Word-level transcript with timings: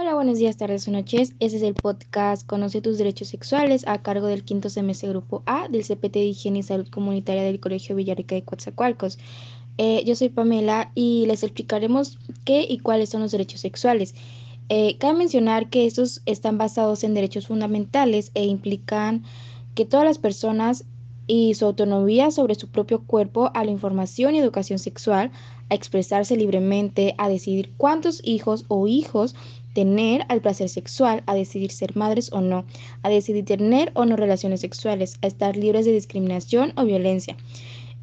Hola, 0.00 0.14
buenos 0.14 0.38
días, 0.38 0.56
tardes 0.56 0.88
o 0.88 0.90
noches. 0.92 1.34
Este 1.40 1.58
es 1.58 1.62
el 1.62 1.74
podcast 1.74 2.46
Conoce 2.46 2.80
tus 2.80 2.96
derechos 2.96 3.28
sexuales 3.28 3.86
a 3.86 4.00
cargo 4.00 4.28
del 4.28 4.44
quinto 4.44 4.70
semestre 4.70 5.10
Grupo 5.10 5.42
A 5.44 5.68
del 5.68 5.84
CPT 5.84 6.14
de 6.14 6.24
Higiene 6.24 6.60
y 6.60 6.62
Salud 6.62 6.88
Comunitaria 6.88 7.42
del 7.42 7.60
Colegio 7.60 7.94
Villarrica 7.94 8.34
de 8.34 8.42
Coatzacoalcos. 8.42 9.18
Eh, 9.76 10.02
yo 10.06 10.16
soy 10.16 10.30
Pamela 10.30 10.90
y 10.94 11.26
les 11.26 11.42
explicaremos 11.42 12.18
qué 12.46 12.64
y 12.66 12.78
cuáles 12.78 13.10
son 13.10 13.20
los 13.20 13.32
derechos 13.32 13.60
sexuales. 13.60 14.14
Eh, 14.70 14.96
cabe 14.96 15.18
mencionar 15.18 15.68
que 15.68 15.84
estos 15.84 16.22
están 16.24 16.56
basados 16.56 17.04
en 17.04 17.12
derechos 17.12 17.48
fundamentales 17.48 18.30
e 18.32 18.46
implican 18.46 19.24
que 19.74 19.84
todas 19.84 20.06
las 20.06 20.16
personas 20.16 20.86
y 21.26 21.54
su 21.54 21.66
autonomía 21.66 22.30
sobre 22.30 22.54
su 22.54 22.68
propio 22.68 23.02
cuerpo 23.02 23.50
a 23.52 23.64
la 23.64 23.70
información 23.70 24.34
y 24.34 24.38
educación 24.38 24.78
sexual, 24.78 25.30
a 25.68 25.74
expresarse 25.74 26.36
libremente, 26.36 27.14
a 27.18 27.28
decidir 27.28 27.70
cuántos 27.76 28.20
hijos 28.24 28.64
o 28.66 28.88
hijos 28.88 29.36
tener 29.80 30.26
al 30.28 30.42
placer 30.42 30.68
sexual, 30.68 31.22
a 31.24 31.34
decidir 31.34 31.70
ser 31.70 31.96
madres 31.96 32.30
o 32.34 32.42
no, 32.42 32.66
a 33.02 33.08
decidir 33.08 33.46
tener 33.46 33.92
o 33.94 34.04
no 34.04 34.14
relaciones 34.14 34.60
sexuales, 34.60 35.16
a 35.22 35.26
estar 35.26 35.56
libres 35.56 35.86
de 35.86 35.92
discriminación 35.92 36.74
o 36.76 36.84
violencia. 36.84 37.34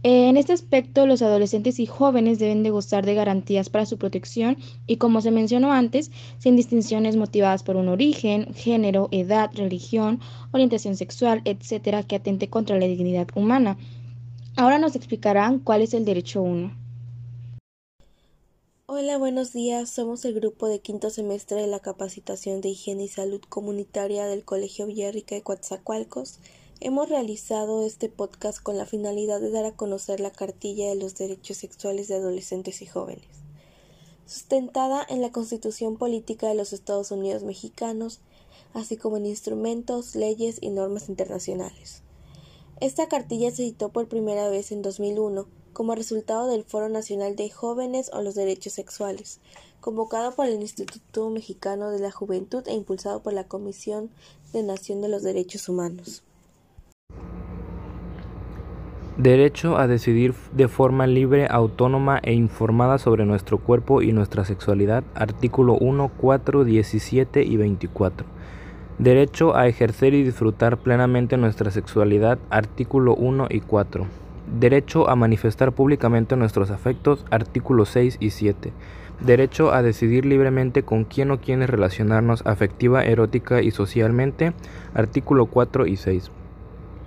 En 0.02 0.38
este 0.38 0.54
aspecto, 0.54 1.05
los 1.05 1.21
adolescentes 1.21 1.80
y 1.80 1.85
jóvenes 1.85 2.40
deben 2.40 2.63
de 2.63 2.71
gozar 2.71 3.05
de 3.05 3.13
garantías 3.13 3.70
para 3.70 3.85
su 3.85 3.99
protección 3.99 4.58
y, 4.88 4.98
como 4.98 5.21
se 5.21 5.30
mencionó 5.30 5.71
antes, 5.71 6.09
sin 6.40 6.55
distinciones 6.55 7.16
motivadas 7.16 7.62
por 7.62 7.76
un 7.76 7.90
origen, 7.90 8.55
género, 8.55 9.07
edad, 9.12 9.52
religión, 9.54 10.20
orientación 10.54 10.96
sexual, 10.96 11.44
etcétera, 11.46 12.02
que 12.02 12.16
atente 12.16 12.48
contra 12.48 12.80
la 12.80 12.88
dignidad 12.88 13.27
humana. 13.35 13.77
Ahora 14.55 14.80
nos 14.80 14.96
explicarán 14.96 15.59
cuál 15.59 15.84
es 15.84 15.94
el 15.94 16.05
derecho 16.05 16.41
1. 16.41 16.87
Hola, 18.90 19.18
buenos 19.18 19.52
días. 19.52 19.90
Somos 19.90 20.23
el 20.23 20.34
grupo 20.34 20.70
de 20.70 20.80
quinto 20.80 21.09
semestre 21.09 21.59
de 21.59 21.68
la 21.68 21.82
capacitación 21.82 22.62
de 22.62 22.70
higiene 22.70 23.04
y 23.04 23.08
salud 23.10 23.41
comunitaria 23.50 24.27
del 24.27 24.46
Colegio 24.46 24.86
Villarrica 24.86 25.35
de 25.35 25.43
Coatzacoalcos. 25.43 26.40
Hemos 26.80 27.10
realizado 27.10 27.85
este 27.85 28.08
podcast 28.08 28.63
con 28.63 28.77
la 28.77 28.85
finalidad 28.85 29.41
de 29.41 29.52
dar 29.52 29.65
a 29.65 29.76
conocer 29.76 30.21
la 30.21 30.32
cartilla 30.32 30.88
de 30.88 30.96
los 30.96 31.18
derechos 31.18 31.58
sexuales 31.58 32.08
de 32.08 32.15
adolescentes 32.15 32.82
y 32.82 32.85
jóvenes, 32.85 33.27
sustentada 34.26 35.05
en 35.10 35.21
la 35.21 35.34
Constitución 35.34 35.98
Política 35.98 36.48
de 36.48 36.55
los 36.55 36.71
Estados 36.71 37.12
Unidos 37.12 37.43
Mexicanos, 37.43 38.21
así 38.74 38.96
como 38.96 39.18
en 39.18 39.26
instrumentos, 39.26 40.15
leyes 40.15 40.60
y 40.62 40.70
normas 40.70 41.10
internacionales. 41.10 42.04
Esta 42.80 43.10
cartilla 43.10 43.52
se 43.52 43.63
editó 43.63 43.90
por 43.90 44.08
primera 44.08 44.48
vez 44.48 44.71
en 44.71 44.82
2001 44.82 45.57
como 45.78 45.94
resultado 45.94 46.50
del 46.50 46.64
Foro 46.64 46.90
Nacional 46.90 47.36
de 47.36 47.52
Jóvenes 47.52 48.10
o 48.12 48.24
los 48.24 48.34
Derechos 48.34 48.74
Sexuales, 48.74 49.40
convocado 49.80 50.32
por 50.32 50.48
el 50.48 50.60
Instituto 50.60 51.30
Mexicano 51.30 51.92
de 51.92 52.00
la 52.00 52.10
Juventud 52.10 52.64
e 52.66 52.74
impulsado 52.74 53.22
por 53.22 53.34
la 53.34 53.44
Comisión 53.44 54.10
de 54.54 54.64
Nación 54.64 55.04
de 55.04 55.10
los 55.10 55.22
Derechos 55.22 55.70
Humanos. 55.70 56.24
Derecho 59.18 59.78
a 59.78 59.86
decidir 59.86 60.34
de 60.52 60.68
forma 60.68 61.05
libre, 61.05 61.46
autónoma 61.48 62.22
e 62.24 62.34
informada 62.34 62.98
sobre 62.98 63.28
nuestro 63.28 63.60
cuerpo 63.60 64.02
y 64.02 64.14
nuestra 64.14 64.46
sexualidad. 64.46 65.03
Artículo 65.14 65.78
1, 65.80 66.12
4, 66.18 66.64
17 66.64 67.44
y 67.44 67.56
24. 67.56 68.25
Derecho 68.98 69.56
a 69.56 69.68
ejercer 69.68 70.16
y 70.16 70.24
disfrutar 70.24 70.78
plenamente 70.78 71.38
nuestra 71.38 71.70
sexualidad. 71.70 72.40
Artículo 72.50 73.14
1 73.14 73.50
y 73.52 73.59
4. 73.59 74.27
Derecho 74.47 75.09
a 75.09 75.16
manifestar 75.17 75.73
públicamente 75.73 76.38
nuestros 76.38 76.72
afectos, 76.72 77.25
artículos 77.29 77.90
6 77.90 78.17
y 78.22 78.29
7. 78.29 78.72
Derecho 79.19 79.73
a 79.73 79.81
decidir 79.81 80.25
libremente 80.25 80.84
con 80.84 81.03
quién 81.03 81.31
o 81.31 81.41
quiénes 81.41 81.69
relacionarnos 81.69 82.45
afectiva, 82.45 83.03
erótica 83.03 83.62
y 83.62 83.72
socialmente, 83.72 84.53
artículo 84.94 85.47
4 85.47 85.85
y 85.85 85.97
6. 85.97 86.31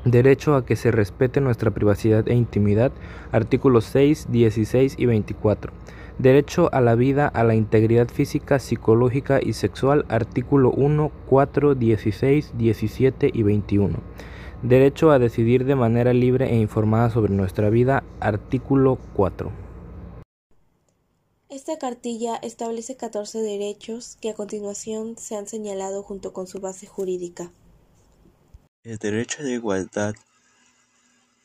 Derecho 0.05 0.55
a 0.55 0.67
que 0.67 0.77
se 0.77 0.91
respete 0.91 1.41
nuestra 1.41 1.71
privacidad 1.71 2.29
e 2.29 2.35
intimidad, 2.35 2.93
artículos 3.33 3.85
6, 3.87 4.29
16 4.31 4.97
y 4.99 5.07
24. 5.07 5.73
Derecho 6.19 6.69
a 6.75 6.83
la 6.83 6.95
vida, 6.95 7.27
a 7.27 7.43
la 7.45 7.55
integridad 7.55 8.09
física, 8.09 8.59
psicológica 8.59 9.41
y 9.43 9.55
sexual, 9.55 10.05
artículo 10.11 10.71
1, 10.73 11.11
4, 11.27 11.75
16, 11.75 12.53
17 12.59 13.31
y 13.33 13.43
21. 13.43 13.99
Derecho 14.63 15.11
a 15.11 15.19
decidir 15.19 15.65
de 15.65 15.75
manera 15.75 16.13
libre 16.13 16.53
e 16.53 16.57
informada 16.57 17.09
sobre 17.09 17.33
nuestra 17.33 17.71
vida, 17.71 18.05
artículo 18.21 18.99
4. 19.15 19.51
Esta 21.49 21.79
cartilla 21.79 22.37
establece 22.37 22.95
14 22.95 23.39
derechos 23.39 24.19
que 24.21 24.29
a 24.29 24.35
continuación 24.35 25.17
se 25.17 25.35
han 25.35 25.49
señalado 25.49 26.03
junto 26.03 26.35
con 26.35 26.47
su 26.47 26.61
base 26.61 26.87
jurídica. 26.87 27.51
El 28.85 28.99
derecho 28.99 29.43
de 29.43 29.53
igualdad 29.55 30.15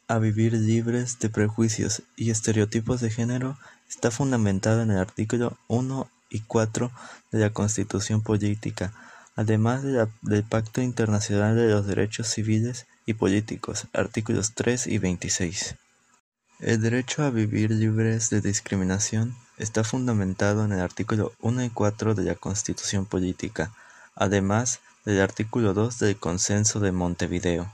a 0.09 0.19
vivir 0.19 0.51
libres 0.51 1.17
de 1.19 1.29
prejuicios 1.29 2.03
y 2.17 2.31
estereotipos 2.31 2.99
de 2.99 3.11
género 3.11 3.57
está 3.87 4.11
fundamentado 4.11 4.81
en 4.81 4.91
el 4.91 4.97
artículo 4.97 5.57
1 5.69 6.09
y 6.29 6.41
4 6.41 6.91
de 7.31 7.39
la 7.39 7.51
Constitución 7.51 8.21
Política, 8.21 8.93
además 9.37 9.83
del 9.83 10.43
Pacto 10.43 10.81
Internacional 10.81 11.55
de 11.55 11.69
los 11.69 11.87
Derechos 11.87 12.27
Civiles 12.27 12.85
y 13.05 13.13
Políticos, 13.13 13.87
artículos 13.93 14.53
3 14.53 14.87
y 14.87 14.97
26. 14.97 15.75
El 16.59 16.81
derecho 16.81 17.23
a 17.23 17.29
vivir 17.29 17.71
libres 17.71 18.29
de 18.29 18.41
discriminación 18.41 19.35
está 19.57 19.83
fundamentado 19.83 20.65
en 20.65 20.71
el 20.71 20.79
artículo 20.79 21.33
1 21.41 21.65
y 21.65 21.69
4 21.69 22.15
de 22.15 22.23
la 22.23 22.35
Constitución 22.35 23.05
Política, 23.05 23.73
además 24.15 24.79
del 25.05 25.21
artículo 25.21 25.73
2 25.73 25.99
del 25.99 26.17
Consenso 26.17 26.79
de 26.79 26.91
Montevideo. 26.91 27.71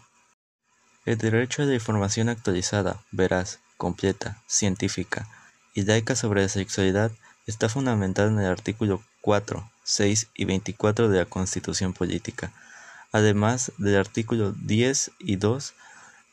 El 1.05 1.17
derecho 1.17 1.63
a 1.63 1.65
la 1.65 1.73
información 1.73 2.29
actualizada, 2.29 3.01
veraz, 3.11 3.59
completa, 3.77 4.41
científica 4.47 5.27
y 5.73 5.83
laica 5.83 6.15
sobre 6.15 6.43
la 6.43 6.49
sexualidad 6.49 7.11
está 7.47 7.69
fundamentado 7.69 8.29
en 8.29 8.39
el 8.39 8.45
artículo 8.45 9.01
4, 9.21 9.71
6 9.83 10.27
y 10.35 10.45
24 10.45 11.09
de 11.09 11.19
la 11.19 11.25
Constitución 11.25 11.93
Política, 11.93 12.51
además 13.11 13.72
del 13.77 13.97
artículo 13.97 14.53
10 14.53 15.11
y 15.19 15.35
2 15.35 15.73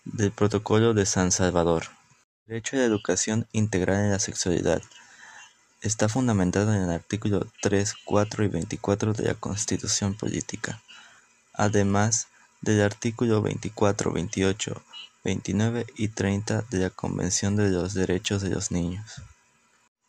del 0.05 0.31
Protocolo 0.31 0.95
de 0.95 1.07
San 1.07 1.33
Salvador. 1.33 1.85
El 2.47 2.55
derecho 2.55 2.77
a 2.77 2.81
la 2.81 2.87
educación 2.87 3.47
integral 3.53 4.05
en 4.05 4.11
la 4.13 4.19
sexualidad 4.19 4.81
está 5.83 6.09
fundamentado 6.09 6.73
en 6.75 6.83
el 6.83 6.91
artículo 6.91 7.47
3, 7.63 7.95
4 8.05 8.45
y 8.45 8.49
24 8.49 9.13
de 9.13 9.25
la 9.25 9.35
Constitución 9.35 10.15
Política, 10.15 10.81
además 11.53 12.29
del 12.63 12.83
artículo 12.83 13.43
24, 13.43 14.13
28, 14.13 14.83
29 15.25 15.87
y 15.97 16.09
30 16.09 16.63
de 16.71 16.79
la 16.79 16.91
Convención 16.91 17.57
de 17.57 17.71
los 17.71 17.95
Derechos 17.95 18.43
de 18.43 18.51
los 18.51 18.71
Niños. 18.71 19.23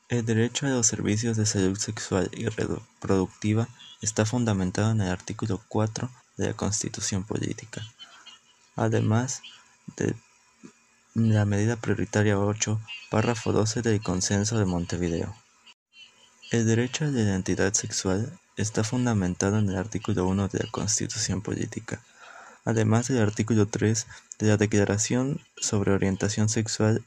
El 0.08 0.26
derecho 0.26 0.66
a 0.66 0.70
los 0.70 0.88
servicios 0.88 1.38
de 1.38 1.46
salud 1.46 1.78
sexual 1.78 2.32
y 2.34 2.48
reproductiva 2.48 3.68
está 4.02 4.26
fundamentado 4.26 4.92
en 4.92 5.02
el 5.02 5.10
artículo 5.10 5.62
4 5.68 6.10
de 6.40 6.48
la 6.48 6.54
Constitución 6.54 7.26
Política, 7.26 7.82
además 8.78 9.42
de 9.98 10.16
la 11.14 11.44
medida 11.44 11.76
prioritaria 11.76 12.40
8, 12.40 12.80
párrafo 13.12 13.52
12 13.52 13.82
del 13.82 14.02
Consenso 14.02 14.58
de 14.58 14.64
Montevideo. 14.66 15.36
El 16.50 16.66
derecho 16.66 17.04
a 17.04 17.10
la 17.10 17.20
identidad 17.20 17.74
sexual 17.74 18.40
está 18.56 18.86
fundamentado 18.86 19.60
en 19.60 19.70
el 19.70 19.76
artículo 19.76 20.26
1 20.28 20.48
de 20.48 20.60
la 20.60 20.72
Constitución 20.72 21.42
Política, 21.42 22.02
además 22.64 23.10
del 23.10 23.22
artículo 23.22 23.68
3 23.68 24.08
de 24.40 24.48
la 24.48 24.56
Declaración 24.56 25.42
sobre 25.58 25.92
Orientación 25.92 26.48
Sexual 26.48 27.04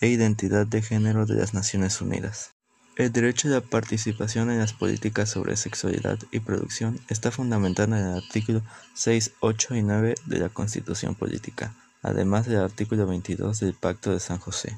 e 0.00 0.08
Identidad 0.08 0.66
de 0.66 0.82
Género 0.82 1.26
de 1.26 1.34
las 1.34 1.54
Naciones 1.54 2.00
Unidas. 2.00 2.57
El 2.98 3.12
derecho 3.12 3.46
a 3.46 3.52
la 3.52 3.60
participación 3.60 4.50
en 4.50 4.58
las 4.58 4.72
políticas 4.72 5.30
sobre 5.30 5.54
sexualidad 5.54 6.18
y 6.32 6.40
producción 6.40 6.98
está 7.08 7.30
fundamentado 7.30 7.94
en 7.94 8.04
el 8.04 8.16
artículo 8.16 8.62
6, 8.94 9.34
8 9.38 9.76
y 9.76 9.82
9 9.84 10.14
de 10.26 10.38
la 10.40 10.48
Constitución 10.48 11.14
Política, 11.14 11.76
además 12.02 12.48
del 12.48 12.58
artículo 12.58 13.06
22 13.06 13.60
del 13.60 13.74
Pacto 13.74 14.10
de 14.10 14.18
San 14.18 14.38
José. 14.38 14.76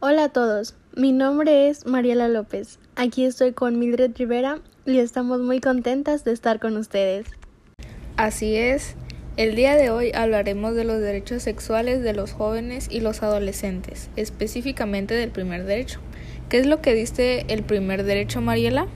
Hola 0.00 0.24
a 0.24 0.28
todos, 0.30 0.74
mi 0.96 1.12
nombre 1.12 1.68
es 1.68 1.84
Mariela 1.84 2.28
López. 2.28 2.78
Aquí 2.96 3.26
estoy 3.26 3.52
con 3.52 3.78
Mildred 3.78 4.16
Rivera 4.16 4.60
y 4.86 5.00
estamos 5.00 5.40
muy 5.40 5.60
contentas 5.60 6.24
de 6.24 6.32
estar 6.32 6.60
con 6.60 6.78
ustedes. 6.78 7.26
Así 8.16 8.56
es, 8.56 8.94
el 9.36 9.54
día 9.54 9.76
de 9.76 9.90
hoy 9.90 10.12
hablaremos 10.14 10.74
de 10.74 10.84
los 10.84 10.98
derechos 11.00 11.42
sexuales 11.42 12.02
de 12.02 12.14
los 12.14 12.32
jóvenes 12.32 12.88
y 12.90 13.00
los 13.00 13.22
adolescentes, 13.22 14.08
específicamente 14.16 15.12
del 15.12 15.30
primer 15.30 15.64
derecho. 15.64 16.00
¿Qué 16.48 16.58
es 16.58 16.66
lo 16.66 16.80
que 16.80 16.94
dice 16.94 17.44
el 17.48 17.62
primer 17.62 18.04
derecho, 18.04 18.40
Mariela? 18.40 18.86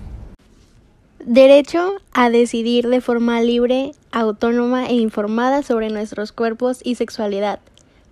Derecho 1.25 1.97
a 2.13 2.31
decidir 2.31 2.89
de 2.89 3.01
forma 3.01 3.41
libre, 3.41 3.93
autónoma 4.13 4.87
e 4.87 4.95
informada 4.95 5.63
sobre 5.63 5.89
nuestros 5.91 6.33
cuerpos 6.33 6.81
y 6.85 6.95
sexualidad. 6.95 7.61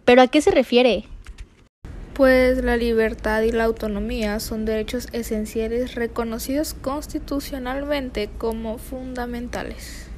¿Pero 0.05 0.23
a 0.23 0.27
qué 0.27 0.41
se 0.41 0.51
refiere? 0.51 1.05
Pues 2.15 2.65
la 2.65 2.77
libertad 2.77 3.43
y 3.43 3.53
la 3.53 3.65
autonomía 3.65 4.41
son 4.41 4.65
derechos 4.65 5.09
esenciales 5.13 5.95
reconocidos 5.95 6.75
constitucionalmente 6.75 8.31
como 8.39 8.79
fundamentales. 8.79 10.09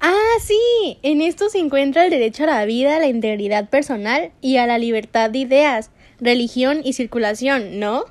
Ah, 0.00 0.36
sí, 0.40 0.98
en 1.02 1.20
esto 1.20 1.50
se 1.50 1.58
encuentra 1.58 2.04
el 2.04 2.10
derecho 2.10 2.44
a 2.44 2.46
la 2.46 2.64
vida, 2.64 2.96
a 2.96 3.00
la 3.00 3.08
integridad 3.08 3.68
personal 3.68 4.30
y 4.40 4.56
a 4.56 4.66
la 4.66 4.78
libertad 4.78 5.28
de 5.28 5.40
ideas, 5.40 5.90
religión 6.20 6.80
y 6.84 6.92
circulación, 6.92 7.78
¿no? 7.78 8.04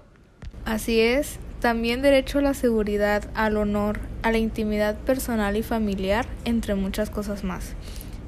Así 0.65 0.99
es, 0.99 1.39
también 1.59 2.01
derecho 2.01 2.39
a 2.39 2.41
la 2.41 2.53
seguridad, 2.53 3.29
al 3.33 3.57
honor, 3.57 3.99
a 4.23 4.31
la 4.31 4.37
intimidad 4.37 4.95
personal 4.95 5.57
y 5.57 5.63
familiar, 5.63 6.25
entre 6.45 6.75
muchas 6.75 7.09
cosas 7.09 7.43
más. 7.43 7.75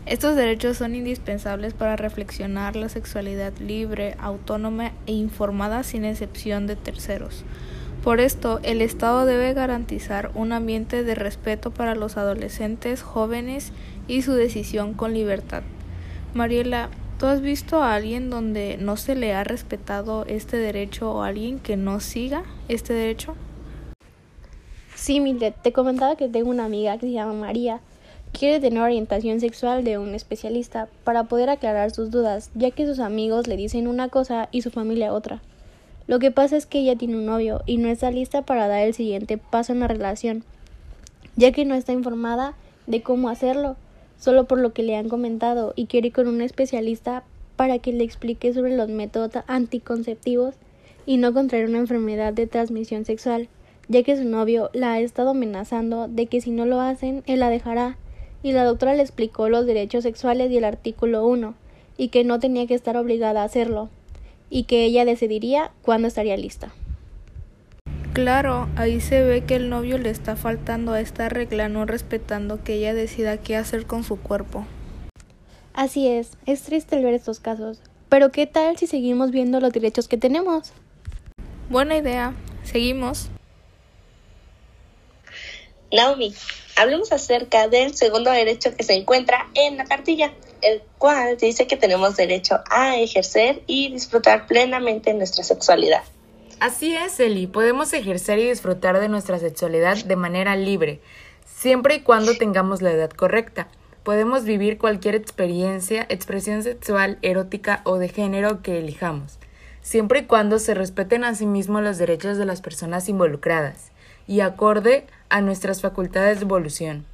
Estos 0.06 0.36
derechos 0.36 0.78
son 0.78 0.96
indispensables 0.96 1.74
para 1.74 1.96
reflexionar 1.96 2.76
la 2.76 2.90
sexualidad 2.90 3.54
libre, 3.60 4.16
autónoma 4.20 4.92
e 5.06 5.14
informada 5.14 5.84
sin 5.84 6.06
excepción 6.06 6.68
de 6.68 6.76
terceros. 6.76 7.44
Por 8.04 8.20
esto, 8.20 8.60
el 8.64 8.82
Estado 8.82 9.28
debe 9.28 9.54
garantizar 9.54 10.32
un 10.34 10.54
ambiente 10.54 11.04
de 11.04 11.14
respeto 11.14 11.72
para 11.72 11.94
los 11.94 12.18
adolescentes, 12.18 13.04
jóvenes 13.04 13.72
y 14.08 14.24
su 14.24 14.34
decisión 14.34 14.96
con 14.96 15.14
libertad. 15.14 15.62
Mariela, 16.34 16.90
¿tú 17.22 17.28
has 17.28 17.40
visto 17.40 17.84
a 17.84 17.94
alguien 17.94 18.32
donde 18.32 18.78
no 18.80 18.98
se 18.98 19.14
le 19.14 19.36
ha 19.36 19.44
respetado 19.44 20.26
este 20.26 20.58
derecho 20.58 21.12
o 21.12 21.22
a 21.22 21.28
alguien 21.28 21.60
que 21.60 21.78
no 21.78 22.00
siga 22.00 22.46
este 22.68 22.96
derecho? 22.96 23.36
Sí, 24.96 25.20
Mildred, 25.20 25.54
te 25.62 25.72
comentaba 25.72 26.16
que 26.16 26.30
tengo 26.30 26.50
una 26.50 26.66
amiga 26.66 26.98
que 26.98 27.06
se 27.06 27.12
llama 27.12 27.34
María. 27.34 27.80
Quiere 28.32 28.60
tener 28.60 28.82
orientación 28.82 29.40
sexual 29.40 29.84
de 29.84 30.00
un 30.00 30.16
especialista 30.16 30.88
para 31.04 31.26
poder 31.26 31.52
aclarar 31.52 31.92
sus 31.92 32.10
dudas, 32.10 32.50
ya 32.56 32.72
que 32.72 32.88
sus 32.88 32.98
amigos 32.98 33.46
le 33.46 33.56
dicen 33.56 33.88
una 33.88 34.10
cosa 34.10 34.50
y 34.52 34.64
su 34.64 34.72
familia 34.72 35.14
otra. 35.14 35.44
Lo 36.08 36.18
que 36.18 36.32
pasa 36.32 36.58
es 36.58 36.66
que 36.66 36.80
ella 36.80 36.96
tiene 36.96 37.18
un 37.18 37.28
novio 37.28 37.62
y 37.68 37.78
no 37.78 37.88
está 37.88 38.10
lista 38.10 38.42
para 38.42 38.68
dar 38.68 38.80
el 38.80 38.96
siguiente 38.96 39.38
paso 39.38 39.74
en 39.74 39.82
la 39.82 39.88
relación, 39.88 40.44
ya 41.36 41.52
que 41.52 41.66
no 41.66 41.76
está 41.76 41.92
informada 41.92 42.56
de 42.88 43.04
cómo 43.04 43.30
hacerlo, 43.30 43.76
solo 44.22 44.46
por 44.46 44.60
lo 44.60 44.72
que 44.72 44.84
le 44.84 44.96
han 44.96 45.10
comentado 45.10 45.74
y 45.76 45.88
quiere 45.88 46.08
ir 46.08 46.14
con 46.14 46.28
un 46.28 46.42
especialista 46.42 47.24
para 47.56 47.80
que 47.80 47.92
le 47.92 48.04
explique 48.04 48.54
sobre 48.54 48.78
los 48.78 48.88
métodos 48.88 49.44
anticonceptivos 49.48 50.54
y 51.08 51.18
no 51.18 51.34
contraer 51.34 51.68
una 51.68 51.80
enfermedad 51.80 52.32
de 52.32 52.46
transmisión 52.46 53.04
sexual, 53.04 53.50
ya 53.88 54.04
que 54.04 54.16
su 54.16 54.24
novio 54.24 54.70
la 54.74 54.94
ha 54.94 55.00
estado 55.00 55.32
amenazando 55.32 56.08
de 56.08 56.28
que 56.28 56.40
si 56.40 56.52
no 56.52 56.68
lo 56.68 56.80
hacen, 56.80 57.24
él 57.26 57.40
la 57.40 57.50
dejará, 57.50 57.98
y 58.44 58.52
la 58.54 58.64
doctora 58.64 58.94
le 58.94 59.02
explicó 59.02 59.50
los 59.50 59.66
derechos 59.66 60.04
sexuales 60.04 60.52
y 60.52 60.58
el 60.58 60.66
artículo 60.66 61.26
1, 61.26 61.56
y 61.98 62.10
que 62.10 62.24
no 62.24 62.40
tenía 62.40 62.68
que 62.68 62.76
estar 62.76 62.98
obligada 62.98 63.42
a 63.42 63.46
hacerlo 63.46 63.90
y 64.52 64.64
que 64.64 64.84
ella 64.84 65.04
decidiría 65.04 65.72
cuándo 65.82 66.08
estaría 66.08 66.38
lista. 66.38 66.72
Claro, 68.14 68.68
ahí 68.76 69.00
se 69.00 69.24
ve 69.24 69.46
que 69.46 69.56
el 69.56 69.70
novio 69.70 69.98
le 69.98 70.10
está 70.10 70.36
faltando 70.36 70.92
a 70.92 71.00
esta 71.00 71.30
regla, 71.30 71.70
no 71.70 71.86
respetando 71.86 72.62
que 72.62 72.74
ella 72.74 72.94
decida 72.94 73.38
qué 73.38 73.56
hacer 73.56 73.86
con 73.86 74.04
su 74.04 74.18
cuerpo. 74.18 74.66
Así 75.74 76.10
es, 76.10 76.32
es 76.46 76.64
triste 76.64 76.98
el 76.98 77.06
ver 77.06 77.14
estos 77.14 77.40
casos, 77.40 77.80
pero 78.10 78.30
¿qué 78.34 78.48
tal 78.48 78.78
si 78.78 78.86
seguimos 78.86 79.32
viendo 79.32 79.62
los 79.62 79.72
derechos 79.72 80.10
que 80.10 80.18
tenemos? 80.18 80.74
Buena 81.70 81.96
idea, 81.96 82.34
seguimos. 82.66 83.30
Naomi, 85.90 86.36
hablemos 86.76 87.14
acerca 87.14 87.70
del 87.70 87.96
segundo 87.96 88.30
derecho 88.30 88.76
que 88.76 88.84
se 88.84 88.96
encuentra 88.96 89.48
en 89.54 89.78
la 89.78 89.86
cartilla, 89.86 90.34
el 90.62 90.82
cual 90.98 91.38
dice 91.38 91.66
que 91.66 91.78
tenemos 91.78 92.18
derecho 92.18 92.60
a 92.70 92.98
ejercer 92.98 93.64
y 93.68 93.90
disfrutar 93.90 94.48
plenamente 94.48 95.14
nuestra 95.14 95.46
sexualidad. 95.46 96.04
Así 96.62 96.96
es, 96.96 97.20
Eli, 97.20 97.48
podemos 97.48 97.92
ejercer 97.92 98.38
y 98.38 98.48
disfrutar 98.48 99.00
de 99.00 99.10
nuestra 99.10 99.40
sexualidad 99.40 99.98
de 100.06 100.16
manera 100.16 100.56
libre, 100.56 101.00
siempre 101.44 101.96
y 101.96 102.02
cuando 102.02 102.38
tengamos 102.38 102.84
la 102.84 102.92
edad 102.92 103.10
correcta. 103.10 103.68
Podemos 104.04 104.44
vivir 104.44 104.78
cualquier 104.78 105.16
experiencia, 105.16 106.06
expresión 106.08 106.62
sexual, 106.62 107.18
erótica 107.24 107.82
o 107.84 107.98
de 107.98 108.10
género 108.10 108.62
que 108.62 108.78
elijamos, 108.78 109.40
siempre 109.82 110.20
y 110.20 110.26
cuando 110.26 110.60
se 110.60 110.76
respeten 110.76 111.24
a 111.24 111.34
sí 111.34 111.48
mismos 111.48 111.82
los 111.82 111.98
derechos 111.98 112.38
de 112.38 112.46
las 112.46 112.62
personas 112.62 113.10
involucradas 113.10 113.92
y 114.28 114.42
acorde 114.42 115.08
a 115.30 115.42
nuestras 115.42 115.82
facultades 115.82 116.42
de 116.42 116.46
evolución. 116.46 117.06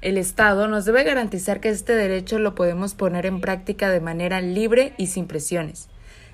El 0.00 0.18
Estado 0.18 0.66
nos 0.66 0.86
debe 0.86 1.04
garantizar 1.04 1.60
que 1.60 1.68
este 1.68 1.94
derecho 1.94 2.40
lo 2.40 2.56
podemos 2.56 2.94
poner 2.94 3.26
en 3.26 3.40
práctica 3.40 3.90
de 3.90 4.00
manera 4.00 4.40
libre 4.40 4.92
y 4.98 5.06
sin 5.06 5.28
presiones, 5.28 5.88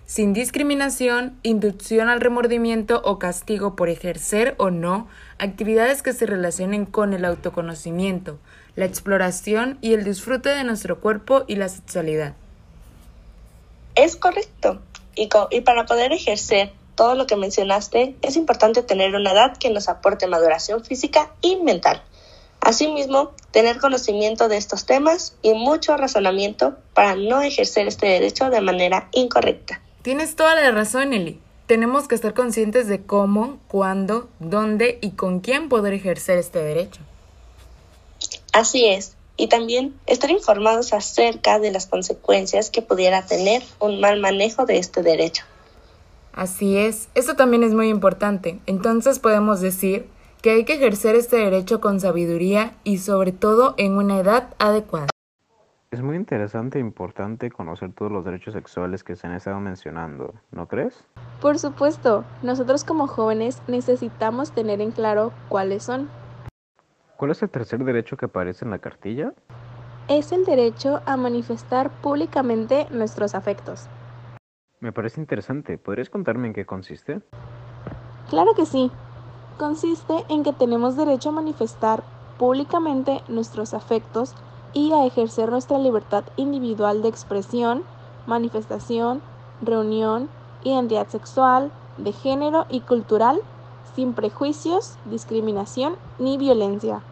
sin 0.07 0.35
discriminación, 0.35 1.39
inducción 1.43 2.09
al 2.09 2.21
remordimiento 2.21 3.01
o 3.05 3.19
castigo 3.19 3.75
por 3.75 3.89
ejercer 3.89 4.55
o 4.59 4.71
no 4.71 5.09
actividades 5.39 6.03
que 6.03 6.13
se 6.13 6.27
relacionen 6.27 6.85
con 6.85 7.15
el 7.15 7.25
autoconocimiento, 7.25 8.39
la 8.77 8.85
exploración 8.85 9.79
y 9.81 9.95
el 9.95 10.05
disfrute 10.05 10.51
de 10.51 10.65
nuestro 10.65 11.01
cuerpo 11.01 11.45
y 11.47 11.57
la 11.57 11.69
sexualidad. 11.69 12.35
Es 13.95 14.17
correcto. 14.17 14.81
Y, 15.15 15.29
y 15.51 15.61
para 15.63 15.87
poder 15.87 16.13
ejercer 16.13 16.73
todo 16.97 17.15
lo 17.15 17.27
que 17.27 17.37
mencionaste, 17.37 18.15
es 18.23 18.37
importante 18.37 18.83
tener 18.83 19.15
una 19.15 19.33
edad 19.33 19.57
que 19.57 19.71
nos 19.71 19.89
aporte 19.89 20.27
maduración 20.27 20.85
física 20.85 21.31
y 21.41 21.57
mental. 21.57 22.03
Asimismo, 22.61 23.33
tener 23.51 23.79
conocimiento 23.79 24.49
de 24.49 24.57
estos 24.57 24.87
temas 24.87 25.35
y 25.43 25.53
mucho 25.55 25.97
razonamiento 25.97 26.77
para 26.95 27.15
no 27.15 27.43
ejercer 27.43 27.87
este 27.87 28.07
derecho 28.07 28.51
de 28.51 28.61
manera 28.61 29.09
incorrecta. 29.13 29.81
Tienes 30.05 30.37
toda 30.37 30.55
la 30.55 30.71
razón, 30.71 31.15
Eli. 31.15 31.41
Tenemos 31.67 32.09
que 32.09 32.15
estar 32.15 32.35
conscientes 32.35 32.89
de 32.89 33.01
cómo, 33.01 33.59
cuándo, 33.69 34.29
dónde 34.39 34.99
y 35.01 35.13
con 35.13 35.41
quién 35.41 35.71
poder 35.71 35.95
ejercer 35.95 36.37
este 36.37 36.59
derecho. 36.59 37.01
Así 38.53 38.85
es, 38.85 39.17
y 39.39 39.49
también 39.49 39.95
estar 40.05 40.31
informados 40.31 40.93
acerca 40.93 41.59
de 41.59 41.71
las 41.71 41.87
consecuencias 41.87 42.69
que 42.69 42.83
pudiera 42.83 43.25
tener 43.25 43.63
un 43.81 43.99
mal 43.99 44.21
manejo 44.21 44.67
de 44.67 44.77
este 44.77 45.03
derecho. 45.03 45.45
Así 46.35 46.77
es, 46.77 47.09
eso 47.15 47.35
también 47.35 47.63
es 47.63 47.73
muy 47.73 47.89
importante. 47.89 48.61
Entonces 48.67 49.21
podemos 49.21 49.63
decir 49.63 50.07
que 50.43 50.51
hay 50.51 50.67
que 50.67 50.75
ejercer 50.75 51.17
este 51.17 51.37
derecho 51.37 51.81
con 51.81 51.99
sabiduría 51.99 52.77
y 52.85 52.99
sobre 52.99 53.33
todo 53.33 53.75
en 53.79 53.93
una 53.93 54.19
edad 54.19 54.53
adecuada. 54.59 55.14
Es 55.95 56.03
muy 56.03 56.17
interesante 56.17 56.79
e 56.79 56.81
importante 56.81 57.53
conocer 57.53 57.93
todos 57.93 58.11
los 58.11 58.25
derechos 58.25 58.53
sexuales 58.55 59.05
que 59.05 59.15
se 59.15 59.29
han 59.29 59.35
estado 59.35 59.61
mencionando, 59.61 60.35
¿no 60.51 60.67
crees? 60.67 61.05
Por 61.41 61.57
supuesto, 61.57 62.25
nosotros 62.43 62.83
como 62.83 63.07
jóvenes 63.07 63.63
necesitamos 63.69 64.51
tener 64.51 64.81
en 64.81 64.91
claro 64.91 65.33
cuáles 65.49 65.85
son. 65.85 66.09
¿Cuál 67.17 67.31
es 67.31 67.41
el 67.45 67.51
tercer 67.51 67.85
derecho 67.85 68.17
que 68.17 68.25
aparece 68.25 68.65
en 68.65 68.73
la 68.73 68.81
cartilla? 68.81 69.35
Es 70.09 70.33
el 70.33 70.45
derecho 70.45 71.01
a 71.07 71.17
manifestar 71.17 71.91
públicamente 71.91 72.89
nuestros 72.91 73.37
afectos. 73.37 73.87
Me 74.81 74.91
parece 74.91 75.21
interesante. 75.21 75.79
¿Podrías 75.79 76.11
contarme 76.11 76.49
en 76.49 76.55
qué 76.55 76.67
consiste? 76.67 77.21
Claro 78.31 78.53
que 78.57 78.67
sí 78.67 78.91
consiste 79.59 80.25
en 80.29 80.43
que 80.43 80.53
tenemos 80.53 80.97
derecho 80.97 81.29
a 81.29 81.33
manifestar 81.33 82.03
públicamente 82.37 83.21
nuestros 83.29 83.75
afectos 83.75 84.35
y 84.75 84.93
a 84.93 85.07
ejercer 85.07 85.51
nuestra 85.51 85.79
libertad 85.79 86.25
individual 86.37 87.01
de 87.01 87.09
expresión, 87.09 87.85
manifestación, 88.27 89.23
reunión, 89.63 90.29
identidad 90.65 91.09
sexual, 91.09 91.71
de 91.97 92.13
género 92.13 92.67
y 92.69 92.81
cultural, 92.81 93.41
sin 93.95 94.13
prejuicios, 94.13 94.97
discriminación 95.05 95.95
ni 96.19 96.37
violencia. 96.37 97.03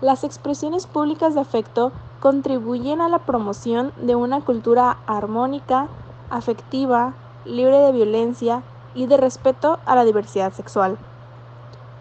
Las 0.00 0.24
expresiones 0.24 0.86
públicas 0.86 1.34
de 1.34 1.40
afecto 1.40 1.90
contribuyen 2.20 3.00
a 3.00 3.08
la 3.08 3.18
promoción 3.18 3.92
de 4.00 4.14
una 4.14 4.40
cultura 4.40 4.98
armónica, 5.06 5.88
afectiva, 6.30 7.14
libre 7.44 7.78
de 7.78 7.92
violencia 7.92 8.62
y 8.94 9.06
de 9.06 9.16
respeto 9.16 9.78
a 9.86 9.94
la 9.94 10.04
diversidad 10.04 10.52
sexual. 10.52 10.98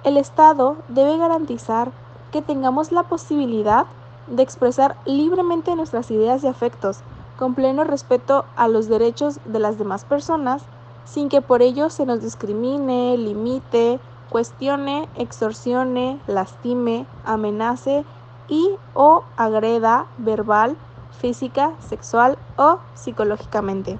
El 0.04 0.18
Estado 0.18 0.78
debe 0.88 1.18
garantizar 1.18 1.92
que 2.32 2.42
tengamos 2.42 2.92
la 2.92 3.04
posibilidad 3.04 3.86
de 4.28 4.44
expresar 4.44 4.96
libremente 5.06 5.76
nuestras 5.76 6.12
ideas 6.12 6.44
y 6.44 6.48
afectos, 6.48 7.02
con 7.38 7.56
pleno 7.56 7.84
respeto 7.84 8.46
a 8.56 8.68
los 8.68 8.88
derechos 8.88 9.40
de 9.46 9.60
las 9.60 9.78
demás 9.78 10.06
personas, 10.06 10.64
sin 11.06 11.30
que 11.30 11.42
por 11.42 11.62
ello 11.62 11.90
se 11.90 12.06
nos 12.06 12.22
discrimine, 12.22 13.18
limite, 13.18 14.00
cuestione, 14.30 15.08
extorsione, 15.18 16.20
lastime, 16.28 17.06
amenace 17.24 18.04
y 18.48 18.72
o 18.94 19.24
agreda 19.38 20.08
verbal, 20.18 20.76
física, 21.12 21.74
sexual 21.80 22.38
o 22.58 22.80
psicológicamente. 22.96 23.98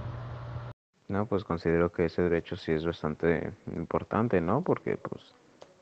No, 1.08 1.28
pues 1.28 1.44
considero 1.44 1.92
que 1.92 2.06
ese 2.06 2.24
derecho 2.24 2.56
sí 2.56 2.72
es 2.72 2.86
bastante 2.86 3.54
importante, 3.76 4.42
¿no? 4.42 4.62
Porque 4.62 4.98
pues 4.98 5.36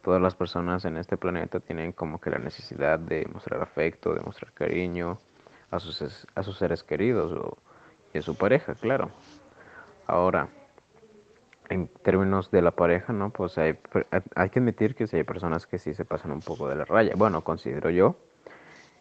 todas 0.03 0.21
las 0.21 0.35
personas 0.35 0.85
en 0.85 0.97
este 0.97 1.17
planeta 1.17 1.59
tienen 1.59 1.91
como 1.93 2.19
que 2.19 2.29
la 2.29 2.37
necesidad 2.37 2.99
de 2.99 3.25
mostrar 3.31 3.61
afecto, 3.61 4.13
de 4.13 4.21
mostrar 4.21 4.51
cariño 4.53 5.17
a 5.71 5.79
sus, 5.79 6.27
a 6.35 6.43
sus 6.43 6.57
seres 6.57 6.83
queridos 6.83 7.31
o, 7.31 7.57
y 8.13 8.19
a 8.19 8.21
su 8.21 8.35
pareja, 8.35 8.75
claro. 8.75 9.11
Ahora, 10.05 10.49
en 11.69 11.87
términos 11.87 12.51
de 12.51 12.61
la 12.61 12.71
pareja, 12.71 13.13
¿no? 13.13 13.31
Pues 13.31 13.57
hay, 13.57 13.79
hay 14.35 14.49
que 14.49 14.59
admitir 14.59 14.95
que 14.95 15.07
si 15.07 15.17
hay 15.17 15.23
personas 15.23 15.65
que 15.65 15.79
sí 15.79 15.93
se 15.93 16.05
pasan 16.05 16.31
un 16.31 16.41
poco 16.41 16.67
de 16.67 16.75
la 16.75 16.85
raya. 16.85 17.13
Bueno, 17.15 17.43
considero 17.43 17.89
yo. 17.89 18.17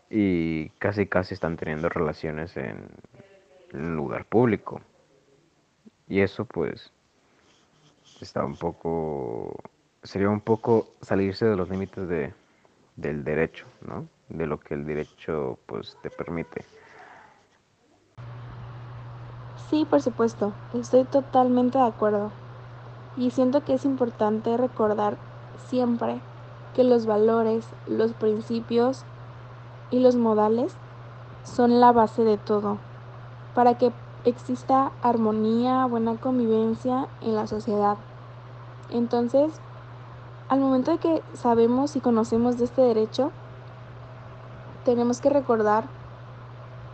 Y 0.09 0.69
casi 0.79 1.07
casi 1.07 1.35
están 1.35 1.57
teniendo 1.57 1.89
relaciones 1.89 2.57
en 2.57 2.77
lugar 3.73 4.27
público. 4.27 4.81
Y 6.09 6.21
eso 6.21 6.45
pues 6.45 6.93
está 8.21 8.45
un 8.45 8.57
poco, 8.57 9.57
sería 10.03 10.29
un 10.29 10.41
poco 10.41 10.89
salirse 11.01 11.47
de 11.47 11.57
los 11.57 11.69
límites 11.69 12.09
de, 12.09 12.35
del 12.97 13.25
derecho, 13.25 13.67
¿no? 13.87 14.07
De 14.29 14.47
lo 14.47 14.59
que 14.59 14.75
el 14.75 14.85
derecho 14.85 15.59
pues 15.67 15.97
te 16.03 16.11
permite. 16.11 16.65
Sí, 19.71 19.87
por 19.89 20.03
supuesto, 20.03 20.53
estoy 20.75 21.05
totalmente 21.05 21.79
de 21.79 21.85
acuerdo. 21.85 22.31
Y 23.17 23.31
siento 23.31 23.65
que 23.65 23.75
es 23.75 23.85
importante 23.85 24.57
recordar 24.57 25.17
siempre 25.69 26.21
que 26.75 26.85
los 26.85 27.07
valores, 27.07 27.67
los 27.87 28.13
principios 28.13 29.05
y 29.91 30.01
los 30.01 30.17
modales 30.17 30.75
son 31.45 31.81
la 31.81 31.93
base 31.93 32.25
de 32.25 32.39
todo, 32.39 32.79
para 33.55 33.77
que 33.77 33.93
exista 34.25 34.93
armonía, 35.03 35.85
buena 35.87 36.17
convivencia 36.17 37.09
en 37.21 37.35
la 37.35 37.47
sociedad. 37.47 37.97
Entonces, 38.91 39.53
al 40.53 40.61
momento 40.61 40.91
de 40.91 40.99
que 40.99 41.23
sabemos 41.33 41.97
y 41.97 42.01
conocemos 42.01 42.59
de 42.59 42.67
este 42.67 42.83
derecho, 42.83 43.31
tenemos 44.85 45.23
que 45.23 45.31
recordar 45.31 45.85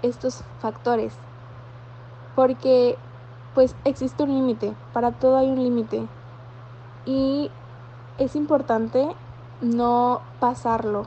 estos 0.03 0.45
factores, 0.61 1.13
porque 2.37 2.97
pues 3.57 3.75
existe 3.85 4.23
un 4.23 4.29
límite, 4.29 4.77
para 4.93 5.11
todo 5.11 5.39
hay 5.39 5.49
un 5.49 5.61
límite 5.61 6.07
y 7.05 7.51
es 8.19 8.37
importante 8.37 9.09
no 9.61 10.21
pasarlo, 10.39 11.07